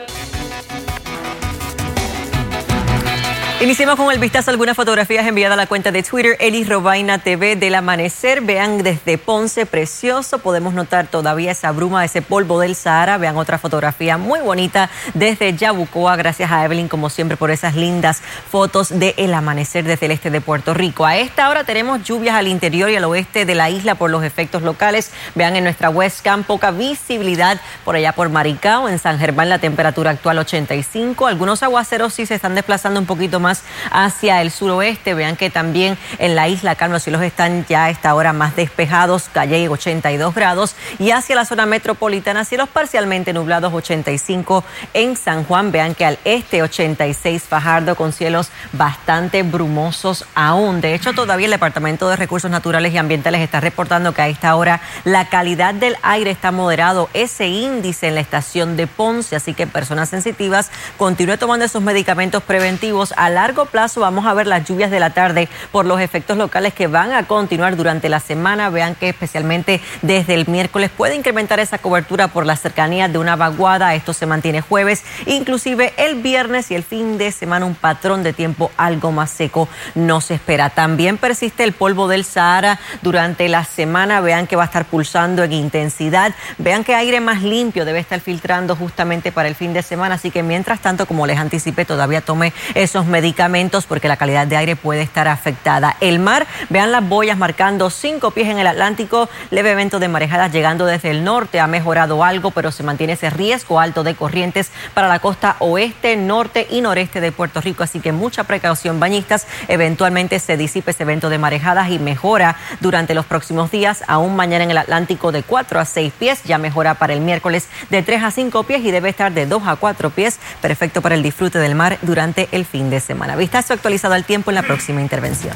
Iniciemos 3.62 3.98
con 3.98 4.10
el 4.10 4.19
vistazo 4.19 4.50
a 4.50 4.54
algunas 4.54 4.78
fotografías 4.78 5.28
enviadas 5.28 5.56
a 5.56 5.58
la 5.58 5.67
cuenta 5.67 5.91
de 5.91 6.02
Twitter 6.02 6.38
Elis 6.39 6.69
Robaina 6.69 7.17
TV 7.17 7.58
del 7.58 7.76
amanecer. 7.76 8.39
Vean 8.39 8.84
desde 8.84 9.17
Ponce, 9.17 9.65
precioso. 9.65 10.39
Podemos 10.39 10.74
notar 10.74 11.08
todavía 11.08 11.52
esa 11.52 11.74
bruma, 11.74 12.06
ese 12.06 12.22
polvo 12.22 12.62
del 12.62 12.74
Sahara. 12.74 13.17
Vean 13.17 13.36
otra 13.36 13.58
fotografía 13.58 14.17
muy 14.17 14.39
bonita 14.39 14.89
desde 15.13 15.54
Yabucoa. 15.54 16.15
Gracias 16.15 16.50
a 16.54 16.63
Evelyn, 16.63 16.88
como 16.88 17.10
siempre, 17.10 17.36
por 17.36 17.52
esas 17.52 17.76
lindas 17.76 18.22
fotos 18.50 18.98
del 18.98 19.34
amanecer 19.34 19.84
desde 19.84 20.06
el 20.06 20.13
este 20.13 20.30
de 20.30 20.39
Puerto 20.39 20.74
Rico. 20.74 21.06
A 21.06 21.17
esta 21.17 21.50
hora 21.50 21.65
tenemos 21.65 22.02
lluvias 22.02 22.36
al 22.36 22.48
interior 22.48 22.89
y 22.89 22.95
al 22.95 23.04
oeste 23.04 23.43
de 23.43 23.56
la 23.56 23.69
isla 23.69 23.95
por 23.95 24.10
los 24.10 24.24
efectos 24.24 24.62
locales. 24.62 25.12
Vean 25.36 25.58
en 25.58 25.65
nuestra 25.65 25.89
webcam 25.89 26.43
poca 26.43 26.72
visibilidad 26.72 27.60
por 27.84 27.98
allá 27.98 28.13
por 28.13 28.30
Maricao. 28.30 28.88
En 28.88 29.00
San 29.00 29.19
Germán 29.19 29.50
la 29.50 29.60
temperatura 29.60 30.12
actual 30.12 30.39
85. 30.39 31.28
Algunos 31.28 31.62
aguaceros 31.62 32.13
sí 32.13 32.26
se 32.26 32.36
están 32.36 32.56
desplazando 32.56 33.02
un 33.02 33.06
poquito 33.06 33.41
más 33.41 33.49
hacia 33.92 34.42
el 34.42 34.52
suroeste. 34.52 35.14
Vean 35.14 35.36
que 35.36 35.50
también 35.50 35.98
en 36.18 36.36
la 36.36 36.48
isla 36.48 36.76
Calma 36.76 36.90
los 36.90 37.04
cielos 37.04 37.22
están 37.22 37.66
ya 37.68 37.86
a 37.86 37.90
esta 37.90 38.14
hora 38.16 38.34
más 38.34 38.56
despejados, 38.56 39.30
calle 39.32 39.70
82 39.70 40.34
grados. 40.34 40.76
Y 40.98 41.12
hacia 41.12 41.36
la 41.36 41.46
zona 41.46 41.66
metropolitana, 41.66 42.46
cielos 42.46 42.70
parcialmente 42.70 43.34
nublados 43.34 43.74
85 43.74 44.64
en 44.94 45.16
San 45.16 45.44
Juan. 45.44 45.72
Vean 45.72 45.96
que 45.96 46.06
al 46.06 46.20
este 46.26 46.62
86 46.62 47.44
Fajardo 47.44 47.96
con 47.96 48.12
cielos 48.12 48.50
bastante 48.74 49.44
brumosos 49.44 50.26
aún. 50.36 50.82
De 50.82 50.94
hecho, 50.94 51.14
todavía 51.14 51.46
el 51.46 51.52
Departamento 51.52 52.10
de 52.10 52.16
Recursos 52.16 52.52
Naturales 52.52 52.94
y 52.94 52.98
Ambientales 52.98 53.42
está 53.42 53.60
reportando 53.60 54.14
que 54.14 54.22
a 54.22 54.28
esta 54.28 54.56
hora 54.56 54.82
la 55.04 55.30
calidad 55.30 55.74
del 55.74 55.96
aire 56.02 56.32
está 56.32 56.52
moderado. 56.52 57.10
Ese 57.14 57.48
índice 57.48 58.08
en 58.08 58.16
la 58.16 58.22
estación 58.22 58.78
de 58.78 58.88
Ponce, 58.88 59.36
así 59.36 59.54
que 59.54 59.68
personas 59.68 60.10
sensitivas 60.10 60.72
continúe 60.98 61.38
tomando 61.38 61.66
esos 61.66 61.82
medicamentos 61.82 62.44
preventivos 62.44 63.14
a 63.18 63.30
la 63.30 63.38
largo 63.39 63.67
plazo 63.67 64.02
vamos 64.02 64.25
a 64.25 64.34
ver 64.34 64.47
las 64.47 64.67
lluvias 64.67 64.91
de 64.91 64.99
la 64.99 65.12
tarde 65.12 65.47
por 65.71 65.86
los 65.86 66.02
efectos 66.02 66.38
locales 66.38 66.73
que 66.73 66.88
van 66.88 67.13
a 67.13 67.23
continuar 67.23 67.78
durante 67.78 68.10
la 68.10 68.19
semana. 68.19 68.69
Vean 68.69 68.95
que 68.95 69.08
especialmente 69.08 69.80
desde 70.02 70.34
el 70.34 70.45
miércoles 70.47 70.91
puede 70.95 71.15
incrementar 71.15 71.62
esa 71.62 71.78
cobertura 71.78 72.28
por 72.28 72.45
la 72.45 72.58
cercanía 72.58 73.08
de 73.08 73.17
una 73.17 73.38
vaguada. 73.38 73.95
Esto 73.95 74.12
se 74.12 74.25
mantiene 74.25 74.60
jueves, 74.60 75.06
inclusive 75.25 75.93
el 75.95 76.15
viernes 76.15 76.69
y 76.69 76.75
el 76.75 76.84
fin 76.84 77.17
de 77.17 77.32
semana 77.32 77.65
un 77.65 77.75
patrón 77.75 78.23
de 78.23 78.34
tiempo 78.34 78.71
algo 78.75 79.13
más 79.13 79.30
seco 79.32 79.69
no 79.95 80.19
se 80.19 80.34
espera. 80.34 80.69
También 80.69 81.17
persiste 81.17 81.63
el 81.63 81.71
polvo 81.71 82.10
del 82.10 82.25
Sahara 82.25 82.78
durante 83.02 83.47
la 83.47 83.63
semana. 83.63 84.19
Vean 84.19 84.47
que 84.47 84.58
va 84.58 84.63
a 84.63 84.65
estar 84.65 84.84
pulsando 84.84 85.45
en 85.45 85.54
intensidad. 85.54 86.36
Vean 86.58 86.84
que 86.84 86.93
aire 86.93 87.21
más 87.21 87.41
limpio 87.41 87.86
debe 87.86 87.99
estar 87.99 88.19
filtrando 88.19 88.75
justamente 88.75 89.32
para 89.32 89.47
el 89.47 89.56
fin 89.56 89.71
de 89.71 89.82
semana. 89.82 90.15
Así 90.15 90.30
que 90.30 90.43
mientras 90.43 90.82
tanto, 90.82 91.06
como 91.06 91.25
les 91.25 91.39
anticipé, 91.39 91.86
todavía 91.86 92.19
tome 92.19 92.52
esos 92.75 93.06
medicamentos 93.30 93.86
porque 93.86 94.08
la 94.08 94.18
calidad 94.18 94.48
de 94.48 94.58
aire 94.58 94.76
puede 94.76 95.04
estar 95.04 95.28
afectada. 95.28 95.96
El 96.02 96.18
mar, 96.18 96.48
vean 96.70 96.92
las 96.92 97.08
boyas 97.08 97.38
marcando 97.38 97.92
cinco 97.92 98.32
pies 98.32 98.48
en 98.48 98.58
el 98.58 98.65
Atlántico. 98.65 99.30
Leve 99.52 99.72
evento 99.72 100.00
de 100.00 100.08
marejadas 100.08 100.52
llegando 100.52 100.88
desde 100.88 101.12
el 101.12 101.24
norte. 101.24 101.60
Ha 101.60 101.68
mejorado 101.68 102.24
algo, 102.24 102.50
pero 102.50 102.72
se 102.72 102.82
mantiene 102.82 103.13
ese 103.13 103.30
riesgo 103.30 103.80
alto 103.80 104.04
de 104.04 104.15
corrientes 104.15 104.72
para 104.96 105.08
la 105.08 105.20
costa 105.20 105.58
oeste, 105.60 106.18
norte 106.18 106.65
y 106.72 106.82
noreste 106.82 107.22
de 107.22 107.32
Puerto 107.32 107.62
Rico. 107.62 107.84
Así 107.84 108.00
que 108.00 108.12
mucha 108.12 108.46
precaución, 108.46 109.00
bañistas. 109.00 109.46
Eventualmente 109.68 110.39
se 110.39 110.58
disipe 110.58 110.89
ese 110.89 111.04
evento 111.04 111.30
de 111.30 111.38
marejadas 111.38 111.92
y 111.92 112.00
mejora 112.00 112.56
durante 112.80 113.13
los 113.13 113.28
próximos 113.28 113.70
días. 113.70 114.04
Aún 114.08 114.36
mañana 114.36 114.63
en 114.63 114.72
el 114.72 114.78
Atlántico 114.80 115.32
de 115.32 115.44
4 115.44 115.80
a 115.80 115.86
6 115.86 116.13
pies. 116.18 116.44
Ya 116.46 116.58
mejora 116.58 116.96
para 116.96 117.13
el 117.13 117.22
miércoles 117.22 117.68
de 117.92 118.02
3 118.02 118.24
a 118.24 118.32
5 118.32 118.63
pies 118.63 118.84
y 118.84 118.89
debe 118.89 119.10
estar 119.10 119.32
de 119.32 119.46
2 119.46 119.68
a 119.68 119.76
4 119.76 120.10
pies. 120.10 120.39
Perfecto 120.63 121.04
para 121.04 121.13
el 121.13 121.22
disfrute 121.22 121.60
del 121.60 121.76
mar 121.76 122.00
durante 122.02 122.50
el 122.52 122.65
fin 122.65 122.89
de 122.89 123.00
semana. 123.00 123.19
Vistazo 123.38 123.74
actualizado 123.74 124.14
al 124.14 124.26
tiempo 124.26 124.52
en 124.52 124.56
la 124.56 124.64
próxima 124.64 125.02
intervención. 125.02 125.54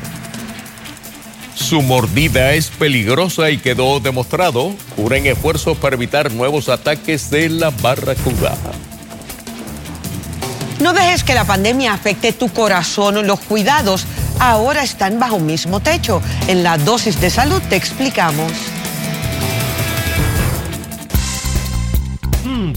Su 1.56 1.82
mordida 1.82 2.54
es 2.54 2.69
peligrosa 2.69 3.49
y 3.49 3.58
quedó 3.58 3.99
demostrado. 3.99 4.76
Unen 4.97 5.26
esfuerzos 5.26 5.78
para 5.78 5.95
evitar 5.95 6.32
nuevos 6.32 6.69
ataques 6.69 7.30
de 7.30 7.49
la 7.49 7.69
barracuda. 7.69 8.56
No 10.80 10.93
dejes 10.93 11.23
que 11.23 11.34
la 11.34 11.45
pandemia 11.45 11.93
afecte 11.93 12.34
tu 12.34 12.49
corazón. 12.49 13.26
Los 13.26 13.39
cuidados 13.39 14.06
ahora 14.39 14.84
están 14.84 15.19
bajo 15.19 15.36
un 15.36 15.45
mismo 15.45 15.80
techo. 15.80 16.21
En 16.47 16.63
la 16.63 16.78
dosis 16.78 17.21
de 17.21 17.30
salud 17.30 17.62
te 17.69 17.76
explicamos. 17.76 18.52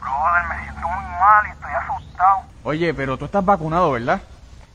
Brother, 0.21 0.47
me 0.49 0.63
siento 0.63 0.87
muy 0.87 1.03
mal 1.03 1.47
y 1.47 1.49
estoy 1.51 1.71
asustado. 1.71 2.41
Oye, 2.63 2.93
pero 2.93 3.17
tú 3.17 3.25
estás 3.25 3.43
vacunado, 3.43 3.91
¿verdad? 3.91 4.21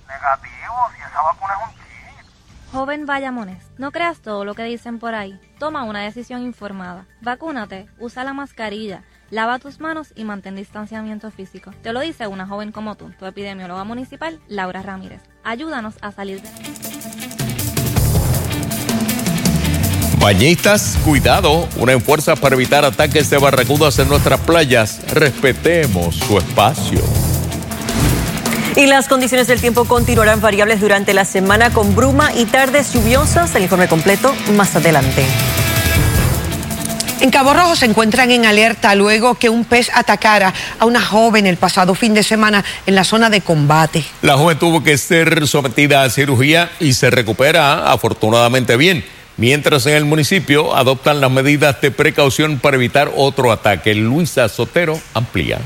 Negativo, 0.09 0.75
si 0.95 1.03
esa 1.03 1.23
vacuna 1.23 1.55
es 1.55 1.69
un 1.69 1.75
chip. 1.75 2.73
Joven 2.73 3.07
Bayamones, 3.07 3.71
no 3.79 3.93
creas 3.93 4.19
todo 4.21 4.45
lo 4.45 4.55
que 4.55 4.65
dicen 4.65 4.99
por 4.99 5.15
ahí. 5.15 5.41
Toma 5.61 5.85
una 5.85 6.01
decisión 6.01 6.43
informada. 6.43 7.07
Vacúnate, 7.21 7.89
usa 8.01 8.25
la 8.25 8.33
mascarilla, 8.33 9.05
lava 9.31 9.61
tus 9.61 9.79
manos 9.79 10.13
y 10.17 10.25
mantén 10.25 10.57
distanciamiento 10.57 11.31
físico. 11.31 11.71
Te 11.83 11.93
lo 11.93 12.01
dice 12.01 12.27
una 12.27 12.49
joven 12.49 12.73
como 12.73 12.97
tú, 12.97 13.11
tu 13.13 13.25
epidemióloga 13.25 13.85
municipal, 13.85 14.41
Laura 14.49 14.83
Ramírez. 14.83 15.23
Ayúdanos 15.45 15.95
a 16.03 16.11
salir 16.11 16.43
de 16.43 16.51
la... 16.51 16.96
Bañistas, 20.27 20.99
cuidado, 21.05 21.69
unen 21.77 22.03
fuerzas 22.03 22.41
para 22.41 22.57
evitar 22.57 22.85
ataques 22.85 23.31
de 23.31 23.39
barracudas 23.39 23.97
en 24.01 24.09
nuestras 24.09 24.41
playas. 24.41 24.99
Respetemos 25.13 26.17
su 26.17 26.37
espacio. 26.37 27.01
Y 28.75 28.87
las 28.87 29.07
condiciones 29.07 29.47
del 29.47 29.61
tiempo 29.61 29.85
continuarán 29.85 30.41
variables 30.41 30.81
durante 30.81 31.15
la 31.15 31.25
semana 31.25 31.73
con 31.73 31.95
bruma 31.95 32.35
y 32.35 32.45
tardes 32.45 32.93
lluviosas. 32.93 33.55
El 33.55 33.63
informe 33.63 33.87
completo 33.87 34.35
más 34.57 34.75
adelante. 34.75 35.25
En 37.21 37.31
Cabo 37.31 37.55
Rojo 37.55 37.77
se 37.77 37.87
encuentran 37.87 38.33
en 38.33 38.47
alerta 38.47 38.97
luego 38.97 39.37
que 39.37 39.49
un 39.49 39.65
pez 39.65 39.93
atacara 39.95 40.53
a 40.81 40.87
una 40.87 41.03
joven 41.03 41.47
el 41.47 41.57
pasado 41.57 41.95
fin 41.95 42.15
de 42.15 42.25
semana 42.25 42.65
en 42.85 42.97
la 42.97 43.05
zona 43.05 43.31
de 43.31 43.43
combate. 43.43 44.05
La 44.23 44.37
joven 44.37 44.59
tuvo 44.59 44.83
que 44.83 44.99
ser 44.99 45.47
sometida 45.47 46.03
a 46.03 46.11
cirugía 46.11 46.69
y 46.81 46.95
se 46.95 47.11
recupera 47.11 47.93
afortunadamente 47.93 48.77
bien. 48.77 49.05
Mientras 49.37 49.85
en 49.87 49.95
el 49.95 50.05
municipio 50.07 50.75
adoptan 50.75 51.21
las 51.21 51.31
medidas 51.31 51.81
de 51.81 51.91
precaución 51.91 52.59
para 52.59 52.77
evitar 52.77 53.11
otro 53.15 53.53
ataque. 53.53 53.95
Luisa 53.95 54.49
Sotero 54.49 54.99
amplía. 55.13 55.59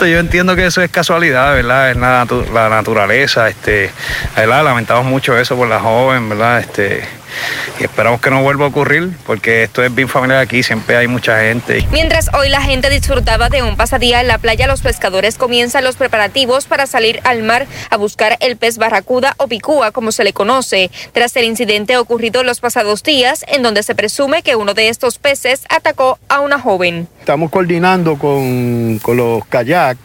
Yo 0.00 0.18
entiendo 0.18 0.56
que 0.56 0.66
eso 0.66 0.82
es 0.82 0.90
casualidad, 0.90 1.54
¿verdad? 1.54 1.90
Es 1.90 1.96
la, 1.96 2.68
naturaleza, 2.68 3.48
este, 3.48 3.90
¿verdad? 4.36 4.64
Lamentamos 4.64 5.06
mucho 5.06 5.38
eso 5.38 5.56
por 5.56 5.68
la 5.68 5.80
joven, 5.80 6.28
¿verdad? 6.28 6.60
Este, 6.60 7.04
y 7.78 7.84
esperamos 7.84 8.20
que 8.20 8.30
no 8.30 8.42
vuelva 8.42 8.66
a 8.66 8.68
ocurrir 8.68 9.10
porque 9.26 9.64
esto 9.64 9.82
es 9.82 9.94
bien 9.94 10.08
familiar 10.08 10.40
aquí, 10.40 10.62
siempre 10.62 10.96
hay 10.96 11.08
mucha 11.08 11.40
gente. 11.40 11.86
Mientras 11.90 12.32
hoy 12.34 12.48
la 12.48 12.60
gente 12.60 12.90
disfrutaba 12.90 13.48
de 13.48 13.62
un 13.62 13.76
pasadía 13.76 14.20
en 14.20 14.28
la 14.28 14.38
playa, 14.38 14.66
los 14.66 14.82
pescadores 14.82 15.36
comienzan 15.36 15.84
los 15.84 15.96
preparativos 15.96 16.66
para 16.66 16.86
salir 16.86 17.20
al 17.24 17.42
mar 17.42 17.66
a 17.90 17.96
buscar 17.96 18.36
el 18.40 18.56
pez 18.56 18.78
barracuda 18.78 19.34
o 19.38 19.48
picúa, 19.48 19.90
como 19.90 20.12
se 20.12 20.24
le 20.24 20.32
conoce, 20.32 20.90
tras 21.12 21.36
el 21.36 21.44
incidente 21.44 21.96
ocurrido 21.96 22.42
los 22.42 22.60
pasados 22.60 23.02
días, 23.02 23.44
en 23.48 23.62
donde 23.62 23.82
se 23.82 23.94
presume 23.94 24.42
que 24.42 24.56
uno 24.56 24.74
de 24.74 24.88
estos 24.88 25.18
peces 25.18 25.64
atacó 25.68 26.18
a 26.28 26.40
una 26.40 26.58
joven. 26.58 27.08
Estamos 27.20 27.50
coordinando 27.50 28.16
con, 28.16 28.98
con 29.00 29.16
los 29.16 29.44
kayak 29.46 29.96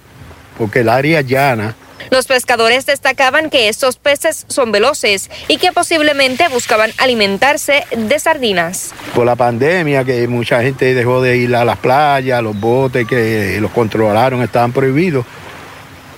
porque 0.58 0.80
el 0.80 0.90
área 0.90 1.22
es 1.22 1.28
llana 1.28 1.76
los 2.10 2.28
pescadores 2.28 2.86
destacaban 2.86 3.50
que 3.50 3.70
estos 3.70 3.98
peces 3.98 4.46
son 4.48 4.72
veloces 4.72 5.30
y 5.48 5.58
que 5.58 5.72
posiblemente 5.72 6.48
buscaban 6.50 6.92
alimentarse 6.98 7.84
de 7.96 8.20
sardinas. 8.20 8.92
Por 9.14 9.26
la 9.26 9.36
pandemia, 9.36 10.04
que 10.04 10.28
mucha 10.28 10.62
gente 10.62 10.94
dejó 10.94 11.22
de 11.22 11.38
ir 11.38 11.56
a 11.56 11.66
las 11.66 11.78
playas, 11.78 12.42
los 12.42 12.60
botes 12.60 13.08
que 13.08 13.58
los 13.62 13.72
controlaron 13.72 14.42
estaban 14.42 14.72
prohibidos, 14.72 15.26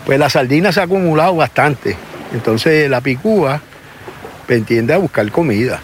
pues 0.05 0.19
la 0.19 0.29
sardina 0.29 0.71
se 0.71 0.79
ha 0.79 0.83
acumulado 0.83 1.35
bastante. 1.35 1.95
Entonces 2.33 2.89
la 2.89 3.01
picúa 3.01 3.61
pues, 4.47 4.65
tiende 4.65 4.93
a 4.93 4.97
buscar 4.97 5.29
comida. 5.31 5.81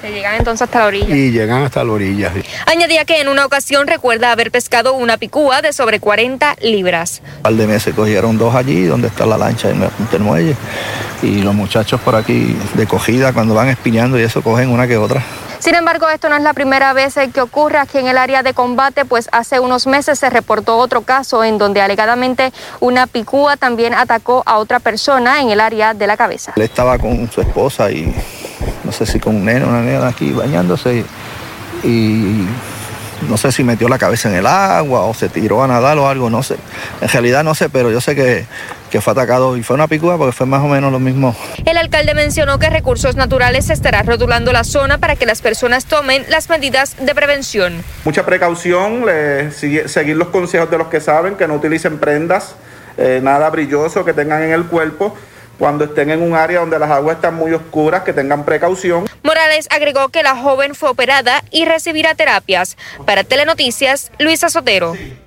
Se 0.00 0.12
llegan 0.12 0.36
entonces 0.36 0.62
hasta 0.62 0.78
la 0.80 0.86
orilla. 0.86 1.14
Y 1.14 1.30
llegan 1.30 1.62
hasta 1.62 1.82
la 1.82 1.92
orilla. 1.92 2.32
Añadía 2.66 3.04
que 3.04 3.20
en 3.20 3.28
una 3.28 3.44
ocasión 3.44 3.86
recuerda 3.86 4.30
haber 4.30 4.50
pescado 4.50 4.94
una 4.94 5.16
picúa 5.16 5.60
de 5.60 5.72
sobre 5.72 5.98
40 5.98 6.56
libras. 6.62 7.20
Un 7.38 7.42
par 7.42 7.54
de 7.54 7.66
meses 7.66 7.94
cogieron 7.94 8.38
dos 8.38 8.54
allí, 8.54 8.84
donde 8.84 9.08
está 9.08 9.26
la 9.26 9.36
lancha 9.36 9.70
en 9.70 9.82
el 9.82 10.20
muelle. 10.20 10.54
Y 11.22 11.42
los 11.42 11.54
muchachos 11.54 12.00
por 12.00 12.14
aquí 12.14 12.56
de 12.74 12.86
cogida, 12.86 13.32
cuando 13.32 13.54
van 13.54 13.68
espiñando 13.68 14.18
y 14.18 14.22
eso, 14.22 14.40
cogen 14.42 14.70
una 14.70 14.86
que 14.86 14.96
otra. 14.96 15.22
Sin 15.58 15.74
embargo, 15.74 16.08
esto 16.08 16.28
no 16.28 16.36
es 16.36 16.42
la 16.42 16.52
primera 16.52 16.92
vez 16.92 17.16
que 17.34 17.40
ocurre 17.40 17.78
aquí 17.78 17.98
en 17.98 18.06
el 18.06 18.16
área 18.16 18.44
de 18.44 18.54
combate, 18.54 19.04
pues 19.04 19.28
hace 19.32 19.58
unos 19.58 19.88
meses 19.88 20.16
se 20.20 20.30
reportó 20.30 20.76
otro 20.76 21.02
caso 21.02 21.42
en 21.42 21.58
donde 21.58 21.80
alegadamente 21.80 22.52
una 22.78 23.08
picúa 23.08 23.56
también 23.56 23.92
atacó 23.92 24.44
a 24.46 24.58
otra 24.58 24.78
persona 24.78 25.42
en 25.42 25.50
el 25.50 25.58
área 25.60 25.94
de 25.94 26.06
la 26.06 26.16
cabeza. 26.16 26.52
Él 26.54 26.62
estaba 26.62 26.96
con 26.96 27.28
su 27.32 27.40
esposa 27.40 27.90
y 27.90 28.14
no 28.88 28.92
sé 28.92 29.04
si 29.04 29.20
con 29.20 29.36
un 29.36 29.44
nene 29.44 29.66
o 29.66 29.68
una 29.68 29.82
nena 29.82 30.08
aquí 30.08 30.32
bañándose 30.32 31.04
y 31.84 32.46
no 33.28 33.36
sé 33.36 33.52
si 33.52 33.62
metió 33.62 33.86
la 33.86 33.98
cabeza 33.98 34.30
en 34.30 34.36
el 34.36 34.46
agua 34.46 35.02
o 35.02 35.12
se 35.12 35.28
tiró 35.28 35.62
a 35.62 35.68
nadar 35.68 35.98
o 35.98 36.08
algo, 36.08 36.30
no 36.30 36.42
sé. 36.42 36.56
En 37.02 37.08
realidad 37.08 37.44
no 37.44 37.54
sé, 37.54 37.68
pero 37.68 37.90
yo 37.90 38.00
sé 38.00 38.14
que, 38.14 38.46
que 38.90 39.02
fue 39.02 39.12
atacado 39.12 39.58
y 39.58 39.62
fue 39.62 39.74
una 39.74 39.88
picúa 39.88 40.16
porque 40.16 40.32
fue 40.32 40.46
más 40.46 40.62
o 40.62 40.68
menos 40.68 40.90
lo 40.90 41.00
mismo. 41.00 41.36
El 41.66 41.76
alcalde 41.76 42.14
mencionó 42.14 42.58
que 42.58 42.70
Recursos 42.70 43.14
Naturales 43.14 43.68
estará 43.68 44.02
rotulando 44.04 44.52
la 44.52 44.64
zona 44.64 44.96
para 44.96 45.16
que 45.16 45.26
las 45.26 45.42
personas 45.42 45.84
tomen 45.84 46.24
las 46.30 46.48
medidas 46.48 46.96
de 46.98 47.14
prevención. 47.14 47.84
Mucha 48.06 48.24
precaución, 48.24 49.04
seguir 49.50 50.16
los 50.16 50.28
consejos 50.28 50.70
de 50.70 50.78
los 50.78 50.86
que 50.86 51.02
saben, 51.02 51.34
que 51.34 51.46
no 51.46 51.56
utilicen 51.56 51.98
prendas, 51.98 52.54
eh, 52.96 53.20
nada 53.22 53.50
brilloso 53.50 54.02
que 54.06 54.14
tengan 54.14 54.44
en 54.44 54.52
el 54.52 54.64
cuerpo 54.64 55.14
cuando 55.58 55.84
estén 55.84 56.10
en 56.10 56.22
un 56.22 56.34
área 56.34 56.60
donde 56.60 56.78
las 56.78 56.90
aguas 56.90 57.16
están 57.16 57.34
muy 57.34 57.52
oscuras, 57.52 58.02
que 58.02 58.12
tengan 58.12 58.44
precaución. 58.44 59.06
Morales 59.22 59.66
agregó 59.70 60.08
que 60.08 60.22
la 60.22 60.36
joven 60.36 60.74
fue 60.74 60.88
operada 60.88 61.42
y 61.50 61.64
recibirá 61.64 62.14
terapias. 62.14 62.76
Para 63.04 63.24
Telenoticias, 63.24 64.12
Luisa 64.18 64.48
Sotero. 64.48 64.94